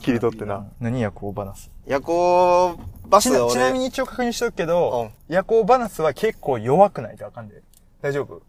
[0.00, 0.66] 切り取ってな。
[0.78, 1.70] 何夜行バナス？
[1.86, 7.62] 夜行バスでちなちなみ俺、に一応確認しとくけど、夜行バナスは結構弱くないとあかんで。
[8.02, 8.42] 大丈夫？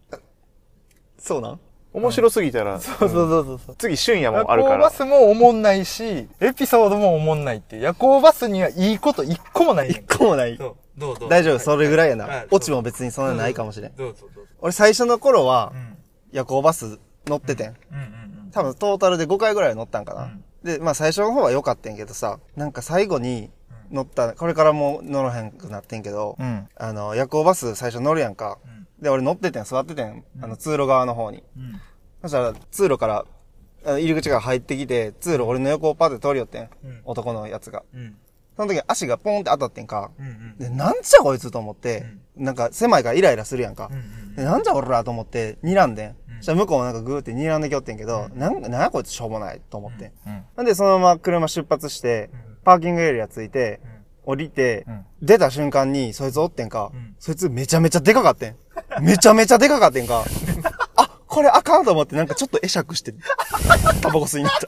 [1.18, 1.60] そうなん？
[1.94, 3.76] 面白すぎたら、そうそうそうそう。
[3.76, 4.76] 次、春夜夜もあるから。
[4.76, 7.78] 行バスもおもんないし、エピソードもおもんないって。
[7.78, 9.90] 夜行バスにはいいこと一個もない。
[9.90, 10.56] 一個もない。
[10.58, 10.76] ど
[11.12, 11.28] うぞ。
[11.28, 12.26] 大丈夫、それぐらいやは。
[12.26, 13.92] ないオチも別にそんなないかもしれん。
[14.60, 15.96] 俺最初の頃はう、ん。
[16.32, 17.68] 夜行バス乗っててん。
[17.68, 20.24] うんうん多分トータルで5回ぐらい乗ったんかな。
[20.24, 23.50] うんで、まあ最初の方は良かったんけどさ、なんか最後に
[23.90, 26.46] 乗った、これからもう乗らへんくなってんけど、うん。
[26.46, 26.68] うん。
[26.76, 28.58] あの、夜行バス最初乗るやんか。
[29.00, 31.42] で、俺乗っててん、座っててん、あの、通路側の方に。
[31.56, 31.80] うん。
[32.22, 33.24] そしたら、通路から、
[33.84, 36.70] 入り口から入ってきて、通路俺の横をパッて通り寄ってん。
[36.84, 37.82] うん男のやつが。
[37.92, 38.16] うん。
[38.56, 40.10] その時足がポンって当たってんか。
[40.18, 40.56] うんうん。
[40.58, 42.06] で、なんじゃこいつと思って、
[42.36, 43.88] なんか狭いからイライラするやんか。
[43.88, 46.16] んで、なんじゃ俺らと思って、睨んでん。
[46.42, 50.10] そしたら向こうもなんかグーって睨んできよってんけど、なんなんやこいつしょうもないと思って。
[50.26, 50.42] うん。
[50.56, 52.30] なんでそのまま車出発して、
[52.64, 53.80] パーキングエリア着いて、
[54.24, 58.56] 降りて、ん出た瞬間にそいつおってんか、んそいつめちゃめちゃでかかってん。
[59.00, 60.24] めちゃめちゃでかかってんか。
[60.96, 63.14] あ、これあかんと思ってなんかちょっと会釈して、
[64.00, 64.66] タバコ吸いに行った。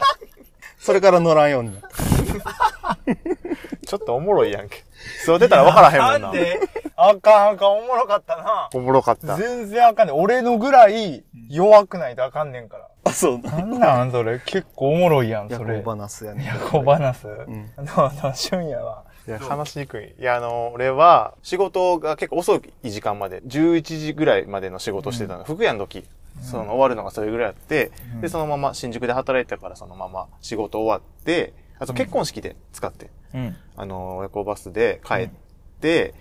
[0.79, 1.89] それから乗らんようになった。
[3.85, 4.85] ちょっとおもろいやんけ。
[5.27, 6.19] そう出たら分からへんもんな。
[6.21, 6.61] なんで
[6.97, 8.69] あかんあかん、おもろかったな。
[8.73, 9.37] おもろかった。
[9.37, 10.17] 全然あかんねん。
[10.17, 12.89] 俺のぐらい弱くないとあかんねんから。
[13.05, 13.39] あ、そう。
[13.39, 14.41] なんなんそれ？
[14.41, 15.75] 結構おもろいやん、それ。
[15.75, 16.47] 夜行バナスやね。
[16.47, 17.27] 夜行バナス？
[17.27, 19.05] んどうどう、春夜は。
[19.27, 20.15] いや、話しにくい。
[20.19, 25.45] いや、あの、俺は、仕事が結構遅い時間まで、11時ぐらいまでの仕事してたの。
[25.45, 26.05] 福屋の時、
[26.43, 27.91] その終わるのがそれぐらいあって、
[28.21, 33.57] で、そのまま新宿で働いてたからそのまま仕事終わって、あと結婚式で使って、うん。
[33.77, 35.44] あの、夜行バスで帰って、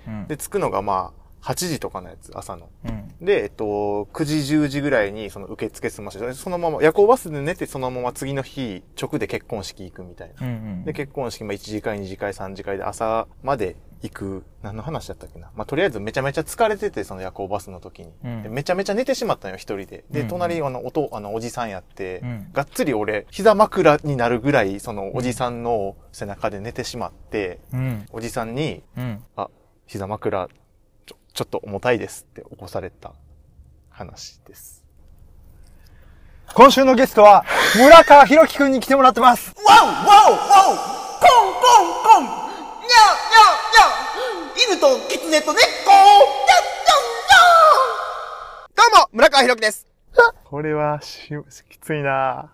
[0.08, 2.70] うんで、着くのがまあ、8時とかのやつ、朝の。
[2.86, 3.26] うん。
[3.26, 10.48] で、えっと、9時、10時ぐらいにその受付済まして、そのまま、夜行バスで寝て、そのまま次の日、直で結婚式行くみたいな。
[10.48, 10.86] うんうん。
[10.86, 14.44] で、結婚式、まあ、1次会、2次会、3次会で朝まで行く。
[14.62, 15.50] 何の話だったっけな。
[15.56, 18.12] まあ、とりあえずめちゃめちゃ疲れてて、その夜行バスの時に。
[18.24, 20.04] うんでめちゃめちゃ寝てしまったのよ、一人で。
[20.12, 28.06] で、うん隣、あの、おと、あの、おじさんやって、うんがっつり俺、膝枕になるぐらい、その、おじさんの背中で寝てしまって、うん。
[28.12, 29.24] おじさんに、うん。
[29.38, 29.50] あ、
[29.88, 30.50] 膝枕、
[31.06, 33.14] ちょ、ちょっと重たいですって起こされた
[33.90, 34.84] 話です。
[36.54, 37.46] 今週のゲストは、
[37.78, 39.56] 村川博樹くんに来てもらってます。
[39.66, 40.78] ワンワンワン
[41.20, 41.54] コン
[42.14, 49.88] コンコンにゃーにゃーにゃー犬と狐と猫にゃっにゃんにゃーどうも、村川ひろきです。
[50.44, 51.30] これは、し、
[51.70, 52.52] きついな。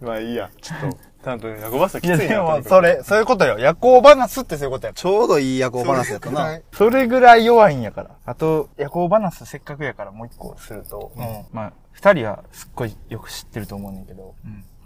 [0.00, 0.50] まあいいや。
[0.62, 3.58] ちょっと、ちゃんと夜行バスはきついないそれ、そういうことよ。
[3.58, 4.92] 夜行バナスってそういうことや。
[4.94, 6.60] ちょうどいい夜行バランスやったな。
[6.72, 8.16] それぐらい弱いんやから。
[8.24, 11.12] あと、夜行バナスせっかくやからもう一個すると、
[11.52, 14.34] まあ、二人はすっごいよく知ってると思うねんけど、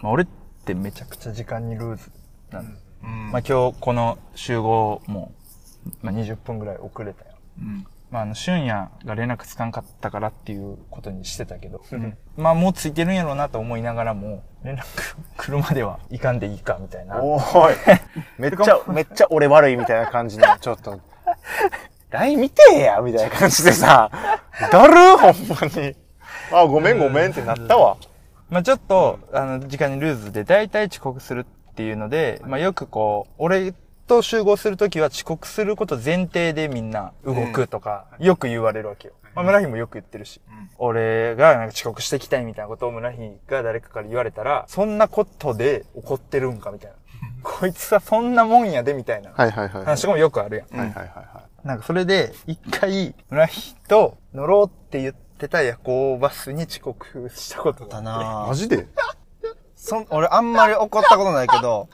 [0.01, 0.27] まあ、俺っ
[0.65, 2.11] てめちゃくちゃ時間にルーズ
[2.51, 2.63] な
[3.03, 3.09] の。
[3.31, 5.33] まあ、今日この集合も、
[6.01, 7.31] まあ、20分ぐらい遅れたよ。
[8.11, 11.81] まあ、あの、俊也が連絡つかんかったからっていうことにしてたけど、
[12.37, 14.83] まあ、もうついてるんやろうなと思いながらも、連絡
[15.37, 17.21] 来るまではいかんでいいか、みたいな。
[17.21, 18.01] おーい。
[18.39, 20.99] めっちゃ、めっちゃ俺悪いみたいな感じの、ちょっと、
[22.09, 24.09] LINE 見てやみたいな感じでさ、
[24.71, 25.95] だるほんまに。
[26.51, 27.97] あ、ごめんごめんってなったわ。
[28.49, 33.73] まあちょっと、あの、時間にルーズで、だいたい遅刻するっていうので、まあよくこう、俺
[34.07, 39.13] と集合するときは遅刻すること前提でみんな動くとか、よく言われるわけよ。
[39.35, 40.41] まあ村木もよく言ってるし。
[40.81, 46.95] 俺がなんか遅刻してきたいみたいなことを村木が誰かから言われたら、そんなことで怒ってるんかみたいな。
[47.43, 49.73] こいつはそんなもんやでみたいなはいはいはい。
[49.75, 50.79] はい話もよくあるやん。
[50.79, 58.03] はいはいはなんかそれで、一回、村木と乗ろうって言ってた夜行バスに遅刻したことがあって。
[58.03, 58.05] い。
[58.05, 58.87] だなマジで？
[59.79, 61.87] そん、俺あんまり怒ったことないけど、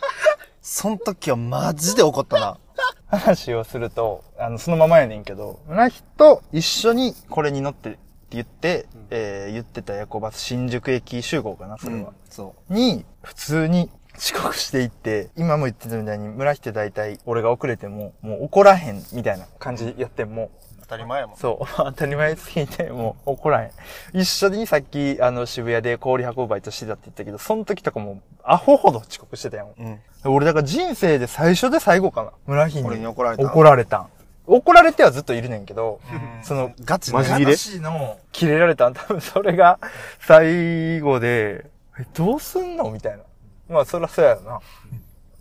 [0.59, 2.57] そん時はマジで怒ったな。
[3.05, 7.99] 話をすると、あの、そのままやねんけど、村木と一緒にこれに乗ってって
[8.31, 12.13] 言って、えー、言ってた夜行バス新宿駅集合かな、それは。
[12.27, 20.74] そに、普通に遅刻していって、今も言ってたみたいに、村木って大体俺が遅れても、もう怒らへんみたいな感じやっても、う。
[20.87, 21.37] 当たり前やもん。
[21.37, 23.71] そう、 当たり前すぎて、もう怒らへん。
[24.13, 29.73] 一緒にさっき、あの、渋谷で氷運ぶバイトしてたって言ったけど、その時とかも、アホほど遅刻してたよ。
[29.79, 29.99] うん。
[30.25, 32.31] 俺だから人生で最初で最後かな。
[32.45, 32.83] 村木に。
[32.83, 34.07] 俺に怒られた怒られたん。
[34.47, 35.99] 怒られてはずっといるねんけど、
[36.43, 39.79] その、ガチマジ切れ話の、切れられたん多分それが
[40.19, 41.65] 最後で、
[41.99, 42.91] え、どうすんの？
[42.91, 43.23] みたいな。
[43.69, 44.59] まあそらそうやろな。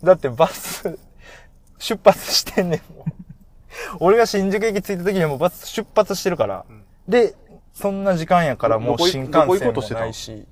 [0.03, 0.97] だってバス、
[1.77, 3.24] 出発してんねんもん。
[3.99, 6.65] 俺が新宿駅着いた時にはもうバス出発してるから。
[7.07, 7.35] で、
[7.73, 10.45] そんな時間やからもう新幹線もないし、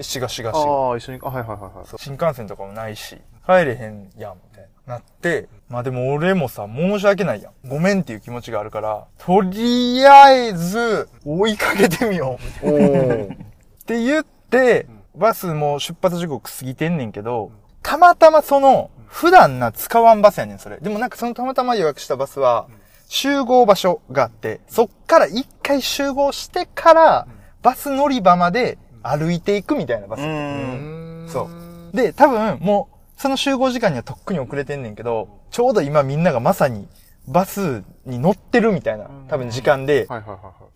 [0.00, 0.60] しがしがしが。
[0.60, 3.16] ああ、一緒に、あ、はいはいはい新幹線とかもないし、
[3.46, 4.94] 帰れへんやん、みたいな。
[4.94, 7.68] なって、まあでも俺もさ、申し訳ないやん。
[7.68, 12.66] ごめんっていう気持ちがあるから、とりあえず、追いかけてみよう。
[12.66, 13.36] っ
[13.84, 17.50] て言って、バスも出発時刻過ぎてんねんけど、
[17.82, 20.78] たまたまその、普段な使わんバスやねん、それ。
[20.78, 22.66] でもなんかそのたまたま予約したバスは、
[23.08, 27.26] 集合場所があって、そっから一回集合してから、
[27.62, 30.20] バス乗り場まで歩いていくみたいなバス。
[30.20, 31.30] う。
[31.30, 31.48] そ
[31.92, 31.96] う。
[31.96, 36.88] で、多分、もう、その集合時間にはとっくに遅れてんねんけど、ちょうど今みんながまさに
[37.26, 40.06] バスに乗ってるみたいな、多分時間で。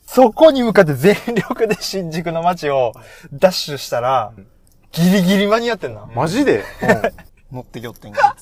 [0.06, 2.94] そこに向かって全力で新宿の街を
[3.32, 4.32] ダッシュしたら、
[4.92, 6.08] ギリギリ間に合ってんな。
[6.14, 6.64] マジで？
[7.52, 8.36] 乗ってきよってんか。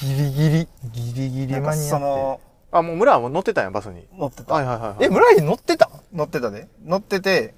[0.00, 1.80] ギリギリ、ギリギリ間に合って。
[1.82, 2.40] その、
[2.72, 4.06] あ、もう村はもう乗ってたんや、バスに。
[4.18, 4.54] 乗ってた。
[4.54, 5.04] はいはいはいはい。
[5.04, 5.90] え、村井乗ってた？
[6.12, 6.68] 乗ってたで。
[6.84, 7.54] 乗ってて、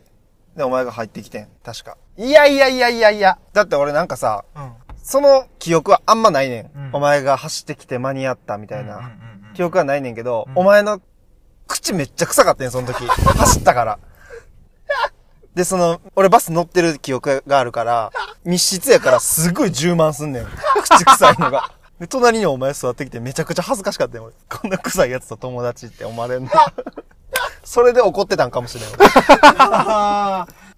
[0.57, 1.49] で、お前が入ってきてん。
[1.65, 1.97] 確か。
[2.17, 3.39] いやいやいやいやいや。
[3.53, 4.73] だって俺なんかさ、うん。
[5.03, 6.79] その記憶はあんまないねん。
[6.79, 11.01] うんお前が走ってきて間に合ったみたいな、うんうんうん記憶はないねんけど、お前の
[11.67, 13.07] 口めっちゃ臭かったんその時。
[13.07, 13.99] 走ったから。
[15.57, 18.13] で、その、俺バス乗ってる記憶があるから、
[18.45, 20.47] 密室やからすごい充満すんねん。
[20.83, 21.71] 口臭いのが。
[21.99, 24.35] で、隣にお前座ってきてめちゃくちゃ恥ずかしかったよ、俺。
[24.51, 26.51] こんな臭いやつと友達って思われんの。
[27.65, 28.89] それで怒ってたんかもしれん。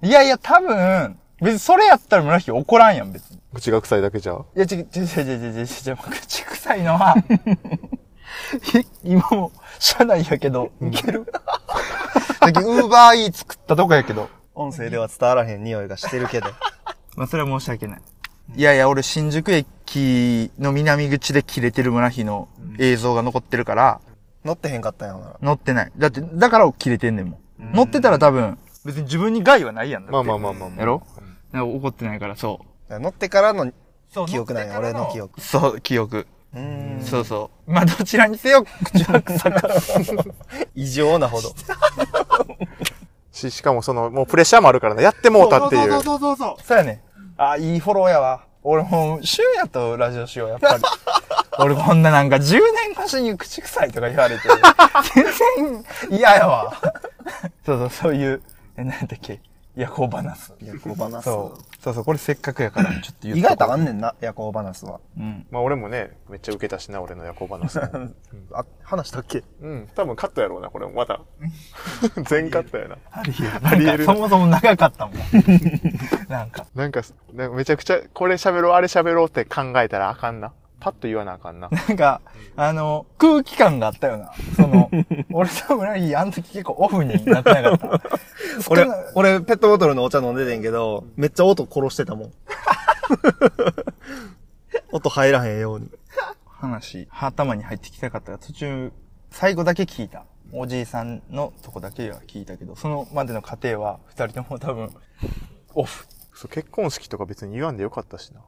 [0.09, 3.41] いやいや、多分、別にそれやったら村木怒らんやん、別に。
[3.53, 4.35] 口が臭いだけじゃ。
[4.35, 7.17] いや、ち、ち、ち、ち、ち、ち、ち、ち、口臭いのは、
[8.77, 9.51] え今も、
[9.81, 11.27] 車内やけど、いける
[12.41, 14.38] さっき、ウーバーイーツ食ったとこやけど。
[14.59, 16.49] 音声では伝わらへん匂いがしてるけど。
[17.17, 18.01] まあ、それは申し訳ない。
[18.57, 22.49] いやいや、俺、新宿駅の南口で切れてる村木の
[22.79, 24.01] 映像が残ってるから、
[24.45, 25.37] 乗ってへんかったんやほんなら。
[25.41, 25.93] 乗ってない。
[25.97, 27.73] だって、だから切れてんねんもん。
[27.73, 30.13] 乗ってたら多分、別に自分に害はないやんだって。
[30.13, 31.03] まあまあまあまあまあやろ？
[31.53, 32.99] だから怒ってないから、そう。
[32.99, 33.71] 乗ってからの
[34.11, 35.21] そう記憶なんや、俺の記。
[35.21, 35.41] 憶。
[35.41, 36.27] そう、記憶。
[36.55, 37.05] うーん。
[37.05, 37.71] そうそう。
[37.73, 39.71] まあ、どちらにせよ、 口は臭かった。
[40.75, 41.53] 異常なほど。
[43.39, 45.91] し、しかもその、もうプレッシャーもあるからね、やってもうたっていう。
[45.93, 46.63] そうそうそうそう。
[46.63, 47.03] そうやね。
[47.37, 48.45] あ、いいフォローやわ。
[48.63, 50.83] 俺もう、シュンやとラジオしよう、やっぱり。
[51.61, 54.43] 俺こんななんか10年越しに口臭いとか言われて、
[55.15, 55.25] 全
[56.09, 56.73] 然嫌やわ。
[57.65, 58.43] そうそう、そういう、
[58.77, 59.41] え、なんだっけ、
[59.75, 60.53] 夜行バナス。
[60.61, 61.25] 夜行バナス。
[61.25, 61.68] そう。
[61.79, 65.01] そうそう、これせっかくやから、 ちょっと言っ意外とあんんねんな、夜行バナスは。
[65.17, 65.47] うん。
[65.51, 67.79] まあ俺もね、めっちゃ受けたしな、俺の夜行話。
[68.53, 69.45] あ、話したっけ？
[69.61, 71.21] うん、多分カットやろうな、これもまた。
[72.29, 72.97] 全カットやな。
[73.13, 75.17] ありえありえるそもそも長かったもん。
[76.29, 76.67] なんか。
[76.75, 77.03] なんか、
[77.33, 80.53] なんかめちゃくちゃ、これ喋ろう、あれ喋ろうって考えたらあかんな。
[80.81, 81.69] パッと言わなあかんな。
[81.71, 82.21] なんか、
[82.57, 84.33] あの、空気感があったよな。
[84.57, 84.91] その、
[85.33, 88.01] 俺と村木、あの時結構オフになってなかった。
[88.71, 92.33] 俺 俺、ペットボトルのお茶飲んでてんけど、めっちゃ音殺してたもん。
[94.93, 95.91] 音入らへんように。
[96.47, 98.93] 話、頭に入ってきたかったから、途中、
[99.31, 100.25] 最後だけ聞いた。
[100.53, 104.95] おじいさんのとこだけは聞いたけど、そのまでの過程は、二人とも多分、
[105.75, 106.07] オフ。
[106.35, 108.41] そう、結婚式とか別に言わんでよかったしな。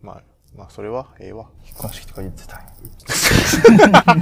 [0.00, 0.22] まあ、
[0.56, 1.48] まあそれは、ええわ。
[1.64, 2.66] 結婚式とか言ってたんや。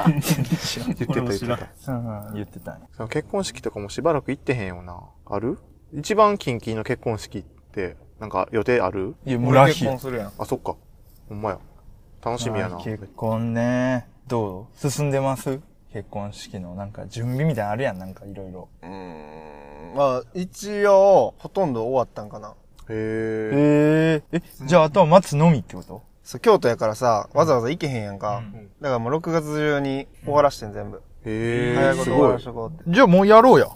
[0.08, 1.92] 言ってた言ってた。
[1.92, 5.00] うん、言ってた結婚式とかもしばらく行ってへんよな。
[5.26, 5.58] ある？
[5.92, 9.16] 一番近々の結婚式って、なんか予定ある？
[9.24, 9.72] いや、俺村木。
[9.74, 10.32] 結婚するやん。
[10.38, 10.76] あ、そっか。
[11.28, 11.58] ほんまや。
[12.22, 12.76] 楽しみやな。
[12.76, 14.06] 結婚ね。
[14.26, 14.90] どう？
[14.90, 15.60] 進んでます？
[15.92, 18.68] 結婚式のなんか準備みたいなのあるやん、なんかいろいろ。
[18.82, 19.94] うーん。
[19.96, 22.50] まあ、一応、ほとんど終わったんかな。
[22.50, 22.52] へ
[22.90, 24.22] え。
[24.30, 26.02] ええ、じゃああとは待つのみってこと？
[26.28, 28.42] そう、京都やからさ、わざわざ行けへんやんか。
[28.82, 30.98] だからもう6月中に終わらしてん、全部。
[31.24, 31.74] へえ。
[31.74, 32.44] 早いこと終わらし。
[32.44, 32.84] とこうって。
[32.86, 33.68] じゃあもうやろうや。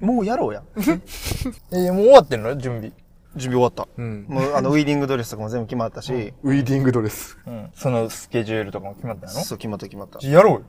[0.00, 0.62] もうやろうや。
[1.72, 2.56] えもう終わってんの？
[2.56, 2.90] 準備。
[3.36, 3.86] 準備終わった。
[3.98, 4.24] うん。
[4.26, 7.36] もう、あの、ウェディングドレスとかも全部決まったし、ウェディングドレス。
[7.46, 7.70] うん。
[7.74, 9.32] そのスケジュールとかも決まったの？
[9.32, 10.20] そう、決まった決まった。
[10.20, 10.62] じゃあやろうよ。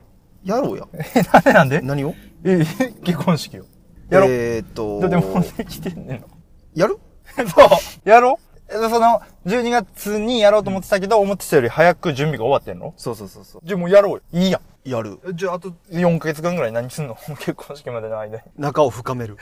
[0.44, 0.86] やろうや。
[1.46, 2.04] え、なんでなんで？
[2.04, 2.14] 何を？
[2.44, 2.58] え、
[3.02, 3.64] 結婚式を。
[4.10, 4.30] やろう。
[4.30, 6.26] えーっと、だってもうできてんねんの。
[6.74, 6.98] やる？
[7.48, 8.08] そう。
[8.08, 8.38] やろ
[8.68, 12.94] その、12月にやろうと思ってたけど、思ってたより早く準備が終わってんの？
[12.96, 14.20] そうそうそうそじゃあもうやろうよ。
[14.32, 14.88] いいやう。
[14.88, 15.10] やる。
[15.10, 15.36] ん。
[15.36, 17.16] じゃああと4ヶ月間ぐらい何すんの？
[17.38, 18.42] 結婚式までの間に。
[18.58, 19.36] 仲を深める。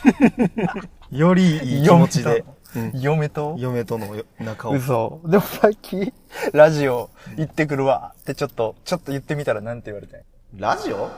[1.10, 2.40] よりいい気持ちで。
[2.40, 4.06] うん嫁と嫁との
[4.38, 4.72] 仲を。
[4.72, 5.20] 嘘。
[5.24, 6.12] でもさっき、
[6.52, 7.08] ラジオ
[7.38, 10.20] 行ってくるわってちょっと、ちょっと言ってみたらなんて言われたん？
[10.20, 10.24] や
[10.58, 11.08] ラジオ？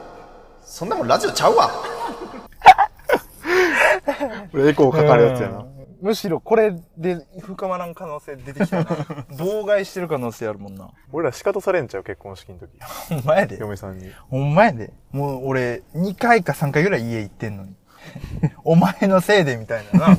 [0.64, 1.68] そんなもんラジオちゃうわ。
[4.52, 5.64] これエコーかかるやつやな。
[6.00, 8.84] むしろこれで深まらん可能性出てきたな。
[8.84, 10.90] 妨害してる可能性あるもんな。
[11.12, 12.70] 俺ら仕方されんちゃう、結婚式の時。
[13.08, 13.58] ほんまやで。
[13.58, 14.10] 嫁さんに。
[14.30, 14.92] ほんまやで。
[15.10, 17.74] もう俺、2回か3回ぐらい家行ってんのに。
[18.64, 20.18] お前のせいでみたいなな。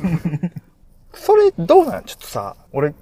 [1.14, 2.04] それどうなん？
[2.04, 2.94] ちょっとさ、俺、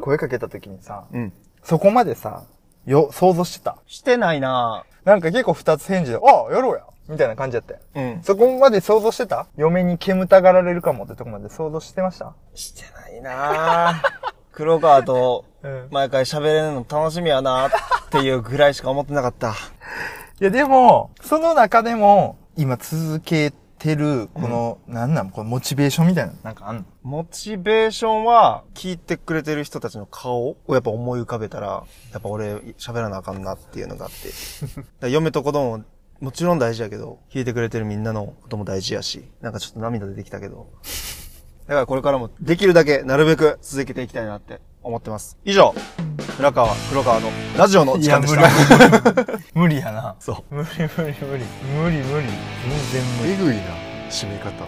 [0.00, 1.32] 声かけた時にさ、うん。
[1.62, 2.44] そこまでさ、
[2.84, 3.78] よ、想像してた？
[3.86, 6.84] してないななんか結構二つ返事で、ああ、やろうや。
[7.08, 7.80] みたいな感じだったよ。
[7.94, 8.22] うん。
[8.22, 9.46] そこまで想像してた？
[9.56, 12.34] 嫁に煙たがられるかもってとこまで想像してました？
[12.54, 14.02] してないな
[14.52, 15.88] 黒川とうん。
[15.90, 17.70] 毎回喋れるの楽しみやなっ
[18.10, 19.54] ていうぐらいしか思ってなかった。
[20.40, 26.84] いやでも、その中でも、今続けてる、この、なんなん、このモチベーションみたいな、なんかあんの？
[27.02, 34.10] モチベーションは、聞いてくれてる人たちの顔をやっぱ思い浮かべたら、やっぱ俺喋らなあかんなっていうのがあっ
[35.00, 35.08] て。
[35.10, 35.82] 嫁と子供
[36.20, 40.68] ももちろん大事やけど、聞いてくれてるみんなのことも大事やし、なんかちょっと涙出てきたけど。
[41.66, 45.36] だからこれからもできるだけなるべく続けていきたいなって思ってます。
[45.44, 45.74] 以上、
[46.36, 48.48] 村川、黒川のラジオの時間でした。
[49.54, 50.16] 無理やな。
[50.20, 50.54] そう。
[50.54, 51.44] 無理無理無理。
[51.82, 52.26] 無理無理。
[52.92, 53.32] 全然無理。
[53.32, 53.62] えぐいな、
[54.10, 54.66] 締め方。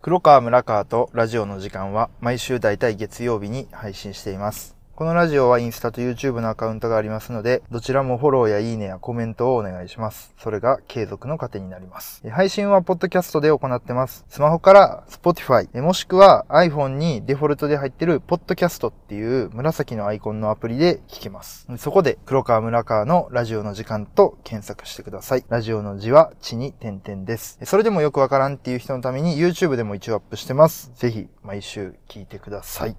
[0.00, 4.81] 黒川村川とラジオの時間は毎週大体月曜日に配信しています。
[5.02, 10.32] このラジオはインスタと YouTube のアカウントがありますので、どちらもフォローやいいねやコメントをお願いします。
[10.38, 12.22] それが継続の糧になります。
[12.30, 14.24] 配信はポッドキャストで行ってます。
[14.28, 21.66] スマホから Spotify、もしくは iPhone にデフォルトで入ってるポッドキャストっていう紫のアイコンのアプリで聞けます。
[21.78, 25.44] そこで黒川村川のラジオの時間と検索してください。
[25.48, 27.58] ラジオの字は地に点々です。
[27.64, 30.92] それでもよくわからんっていう人のために YouTube でも一応アップしてます。
[30.94, 32.94] ぜひ毎週聞いてください。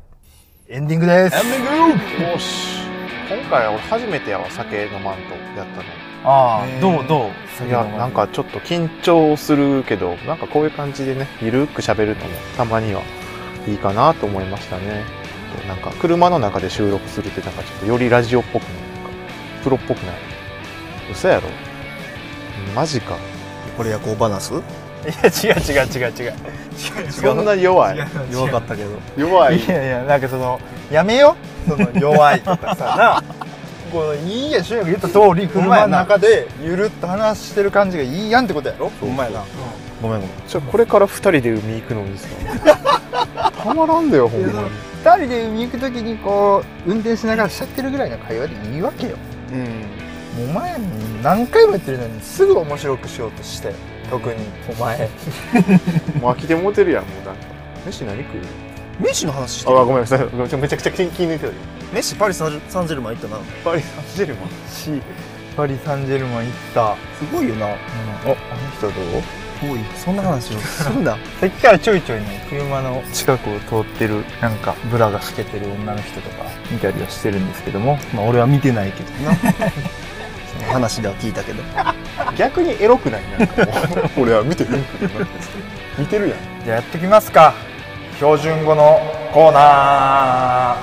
[0.73, 1.35] エンディングです。
[1.35, 1.41] よ
[2.39, 2.81] し。
[3.29, 5.83] 今回は俺初めてやわ、酒飲まんとやったの。
[6.23, 7.29] ああ、どうど
[7.61, 7.67] う？
[7.67, 13.03] いや、なんかちょっと緊張するけど、なんかこういう感じでね、ゆるーく喋るのもたまには
[13.67, 15.03] いいかなと思いましたね。
[15.61, 19.09] でなんか車の中で収録するってなんかちょっとよりラジオっぽくないなんか
[19.63, 20.15] プロっぽくない
[21.11, 21.49] 嘘やろ
[22.75, 23.15] マジか。
[23.77, 24.55] これ夜行バナス
[25.03, 27.11] いや、違う違う違う違う。
[27.11, 27.97] そんな弱い？
[28.31, 28.89] 弱かったけど。
[29.17, 29.59] 弱い？
[29.59, 30.59] いやいや、なんかその、
[30.91, 31.35] やめよ
[31.67, 33.23] その、弱いとかさ、な。
[33.91, 38.89] このいいや、主役言った通り、車の中でゆるっと話してる感じがいいやんってことやろ？
[38.99, 39.43] ほんまやな。
[40.01, 40.35] ごめんごめん。
[40.47, 42.27] ちょこれから二人で海行くのにさ
[43.63, 44.69] たまらんだよほんまに
[45.03, 49.17] 二人で海行くときにこう、運転しながらしちゃってるぐらいの会話でいいわけよ。
[49.51, 49.63] うん
[50.33, 50.79] もうお前、
[51.21, 53.75] 何回も言ってるのに、すぐ面白くしようとして。
[54.09, 54.35] 特に、
[54.69, 54.99] お前。
[56.19, 57.41] もう飽きてもうてるやんもうなんか
[57.85, 58.41] 飯何食う？
[58.99, 59.85] メッシの話してある。
[59.85, 61.53] ごめんなさいごめんちょめちゃくちゃ気気抜いてたよ
[61.91, 63.37] メッシパリサンジェルマン行ったな。
[63.63, 64.49] パリ・サンジェルマン？
[64.69, 65.01] し、
[65.57, 66.95] パリ・サンジェルマン行った。
[67.19, 67.65] すごいよな。
[67.65, 67.77] お、あの
[68.77, 69.23] 人どう？
[69.65, 71.17] おい、そんな話を するな。
[71.39, 79.37] さっきからちょいちょいね、車の近くを通ってる、なんか、ブラが透けてる女の人とか見たりはしてるんですけども、まあ俺は見てないけどな。
[80.63, 81.63] 話では聞いたけど。
[82.37, 83.47] 逆にエロくないな
[84.17, 84.71] 俺は見てる
[85.97, 87.53] 見てるやんじゃあやってきますか。
[88.15, 89.01] 標準語の
[89.33, 90.77] コーナ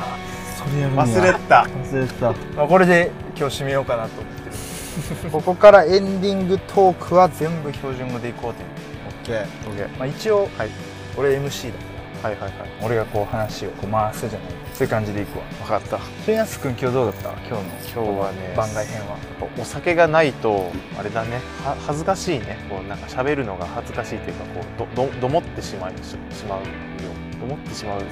[0.57, 2.31] それやる忘れた忘れてた。
[2.31, 2.57] ー。
[2.57, 5.31] まあ、これで今日締めようかなと思ってる。
[5.33, 9.41] ここからエンディングトークは全部標準語でいこうという。
[9.41, 9.71] オッケー。
[9.71, 10.71] オッケーまあ一応、はい
[11.17, 11.75] 俺 MC だ
[12.23, 14.49] かはいはいはいら、俺がこう話をこう回すじゃない。
[14.81, 15.45] そういう感じでいくわ。
[15.59, 15.99] 分かった。
[16.25, 17.29] 俊安くん今日どうだった？
[17.47, 17.61] 今日の。
[17.61, 19.19] 今日はね番外編は。
[19.59, 21.43] お酒がないとあれだね。
[21.63, 22.57] は恥ずかしいね。
[22.71, 24.65] こうなんか喋るのが恥ずかしいというかこ
[24.95, 26.65] うどどどもってしまいししまうよ。
[27.39, 28.07] どもってしまうぜ。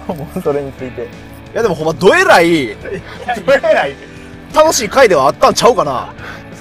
[0.42, 1.02] それについて。
[1.02, 1.06] い
[1.52, 2.74] やでもほんまどえらい
[4.54, 6.14] 楽しい回ではあったんちゃうかな。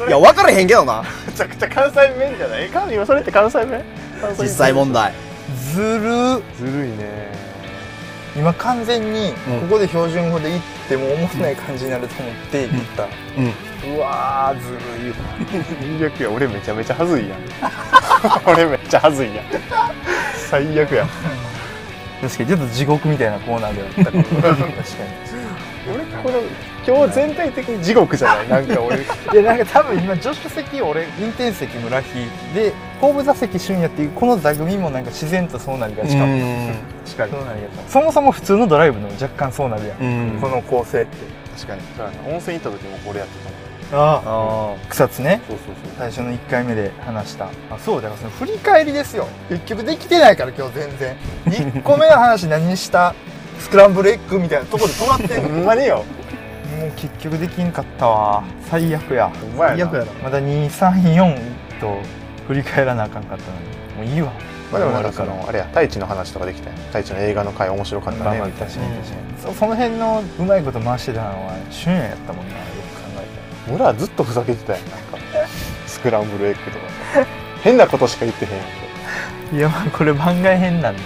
[0.06, 1.06] いや、分からへんけどな。
[1.26, 2.68] めちゃくちゃ関西弁じゃない？
[2.68, 3.82] か今それって関西弁？
[4.38, 5.14] 実際問題。
[5.74, 5.86] ずる。
[5.86, 7.53] ーずるいね
[8.36, 15.16] 今完全にうんここで標準語で言っても思ってない感じになると思って言った、うわーずるいわ。
[16.00, 17.40] 最悪や俺めちゃめちゃ恥ずいやん。
[18.50, 19.46] 俺めっちゃ恥ずいやん。
[20.50, 21.08] 最悪や
[22.22, 24.64] 確かにちょっと地獄みたいなコーナーではあった 確かに。
[25.94, 26.42] 俺この
[26.86, 28.50] 今日全体的に地獄じゃない？
[28.50, 28.98] なんか俺。
[28.98, 29.06] い
[29.36, 32.08] やなんか多分今助手席俺運転席村木
[32.54, 36.38] で後部座席俊也っていうこの座組もなんか自然とそうなりがちかも。
[37.06, 37.32] 確かに。
[37.32, 40.40] そうなりそもそも普通のドライブの若干そうなるやん、うん。
[40.42, 41.18] この構成って。
[41.56, 41.82] 確かに。
[41.96, 44.74] そうやな温泉行った時もこれやってたもんああ。
[44.74, 45.42] あ草津ね。
[45.48, 45.94] そうそうそう。
[45.98, 47.46] 最初の1回目で話した。
[47.70, 48.02] あそう。
[48.02, 49.28] だからその振り返りですよ。
[49.50, 51.16] 結局できてないから今日全然。
[51.46, 53.16] 1個目の話何した？
[53.60, 55.50] スクランブルエッグみたいなとこで止まってんの。
[55.56, 56.04] ほんまによ
[56.84, 58.44] もう結局できんかったわ。
[58.70, 59.32] 最悪や。
[59.58, 60.12] 最悪やな。
[60.24, 62.02] まだ234と
[62.48, 64.08] 振り返らなあかんかったのに。
[64.10, 64.34] もういいわ。
[64.70, 68.42] まあでもなんかそのあれや太一の話とかできたよ太一の映画の回面白かったね。
[68.46, 73.22] みたいそその辺のうまいこと回してたのは俊也やったもんなよく考
[73.70, 73.94] え俺ら。
[73.94, 75.18] ずっとふざけてたやんなんか。
[75.88, 76.86] スクランブルエッグとか。
[77.62, 78.58] 変なことしか言ってへんや
[79.54, 81.02] ん いやまあこれ番外編なんで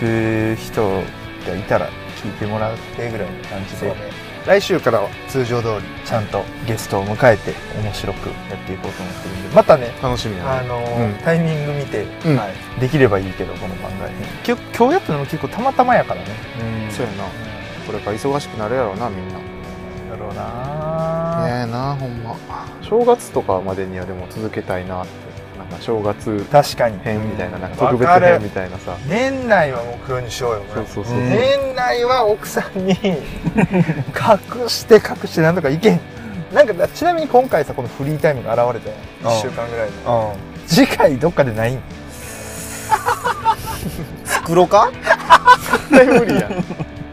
[0.00, 1.02] 聞く人
[1.48, 1.88] がいたら
[2.22, 3.94] 聞いてもらってぐらいの感じで、
[4.46, 10.50] 来週からは通常通りちゃんとゲストを迎えて面白くやっていこうと思ってるんでまたね楽しみやね。
[10.50, 11.14] あのーうん。
[11.18, 12.36] タイミング見て、うん。
[12.36, 14.18] はい、できればいいけどこの番外編。
[14.46, 16.26] 今日今日やったのも結構たまたまやからね。
[16.90, 17.24] そうやな。
[17.86, 19.34] これから忙しくなるやろうなみんな。
[20.10, 22.36] だろうな嫌やなほんま。
[22.82, 25.02] 正月とかまでにはでも続けたいな。
[25.02, 25.23] って
[25.76, 26.98] な正月確かに。
[27.00, 28.96] 編みたいななんか特別編みたいなさ。
[29.08, 31.30] 年内は目標にしようよそうそうそう、うん。
[31.30, 36.00] 年内は奥さんに 隠して隠してなんとかいけん。
[36.52, 40.36] なんかちなみに今回さこのフリータイムが現れたよああ1週間ぐらいのあ。
[40.68, 41.82] 次回どっかでないん？
[44.24, 44.90] 作ろうか
[45.90, 46.64] 絶対無理やん。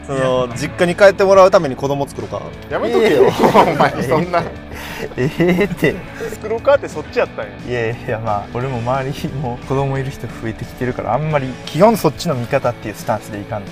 [0.05, 2.41] その、実家に帰ってもらうために子供作ろうか？
[2.70, 3.24] やめとけよ。
[3.24, 4.43] お前そんな
[5.18, 5.95] ええって。
[6.32, 7.52] 作ろうかってそっちやったんや。
[7.68, 13.72] いやいやまあ俺も周りも子供いる人増えてきてるからあんまり基本そっちの味方っていうスタンスでいかんと。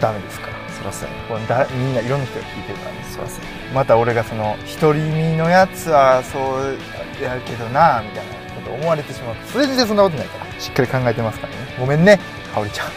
[0.00, 0.52] ダメですから。
[0.80, 2.92] そらそうやだみんないろんな人が聞いてるから。
[2.92, 3.44] ねそらそう。
[3.44, 6.78] やまた俺がその独り身のやつはそう
[7.22, 9.36] やけどなみたいなこと思われてしまう。
[9.52, 10.60] 全然そんなことないから。
[10.60, 11.58] しっかり考えてますからね。
[11.78, 12.18] ごめんね
[12.54, 12.88] かおりちゃん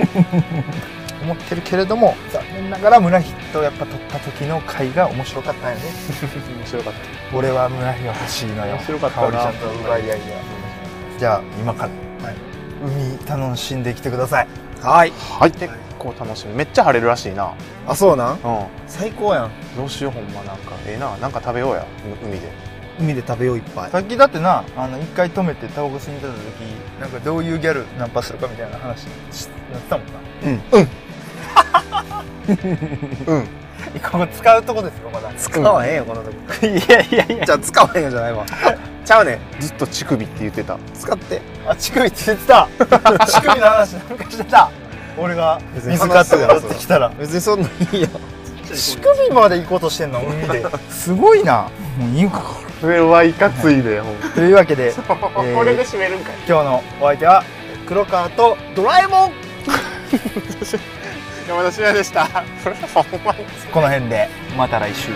[1.22, 5.82] 思ってるけれども残念ながら村人とやっぱ撮った時の回が面白かったよね。
[6.56, 6.92] 面白かっ
[7.34, 8.76] 俺は村人が欲しいのよ。
[8.76, 9.30] 面白かったな。
[9.30, 10.16] ちゃんと奪い合いで
[11.18, 11.90] じゃあ今から、
[12.82, 14.48] 海楽しんできてください。
[14.82, 15.12] はい。
[15.12, 15.52] たはい。
[15.52, 15.68] 結
[15.98, 16.54] 構楽しみ。
[16.54, 17.52] めっちゃ晴れるらしいな。
[17.86, 18.38] あそうなん？
[18.42, 18.66] うん。
[18.86, 19.50] 最高やん。
[19.76, 20.72] どうしようほんまなんか。
[20.86, 21.16] ええな。
[21.18, 21.80] なんか食べようや。
[21.82, 22.50] う海で。
[22.98, 23.90] 海で食べよういっぱい。
[23.90, 29.00] さっきだってなあの一回止めてタバコ吸いに行った時なんかどういうギャルナンパするかみたいな話
[29.30, 30.12] しなってたもんな。
[30.44, 30.48] う
[30.82, 30.88] ん
[32.56, 35.32] ここ使うとこですよまだ。
[35.34, 36.66] 使わへんよこのとこ。
[36.66, 37.46] いやいやいや。
[37.46, 38.44] じゃあ使わへんよじゃないわ。
[39.04, 39.60] ちゃうねん。
[39.60, 40.78] ずっと乳首って言ってた。
[40.94, 41.40] 使って。
[41.66, 42.68] あ乳首って言ってた。
[43.26, 44.70] 乳首の話なんかしてた。
[45.18, 47.08] 俺が水カットがってきたら。
[47.18, 48.08] 別にそんなんいいよ。
[48.72, 50.20] 乳首まで行こうとしてんの？
[50.20, 51.68] 海ですごいな。
[51.98, 52.42] もういいか
[52.80, 56.34] それはいかついでほんというわけで、これで締めるんかい。
[56.48, 57.42] 今日のお相手は
[57.86, 59.32] 黒川とドラえもん
[61.50, 62.26] 山田修也でした。
[62.94, 63.44] ほんまに。
[63.72, 65.10] この辺でまた来週。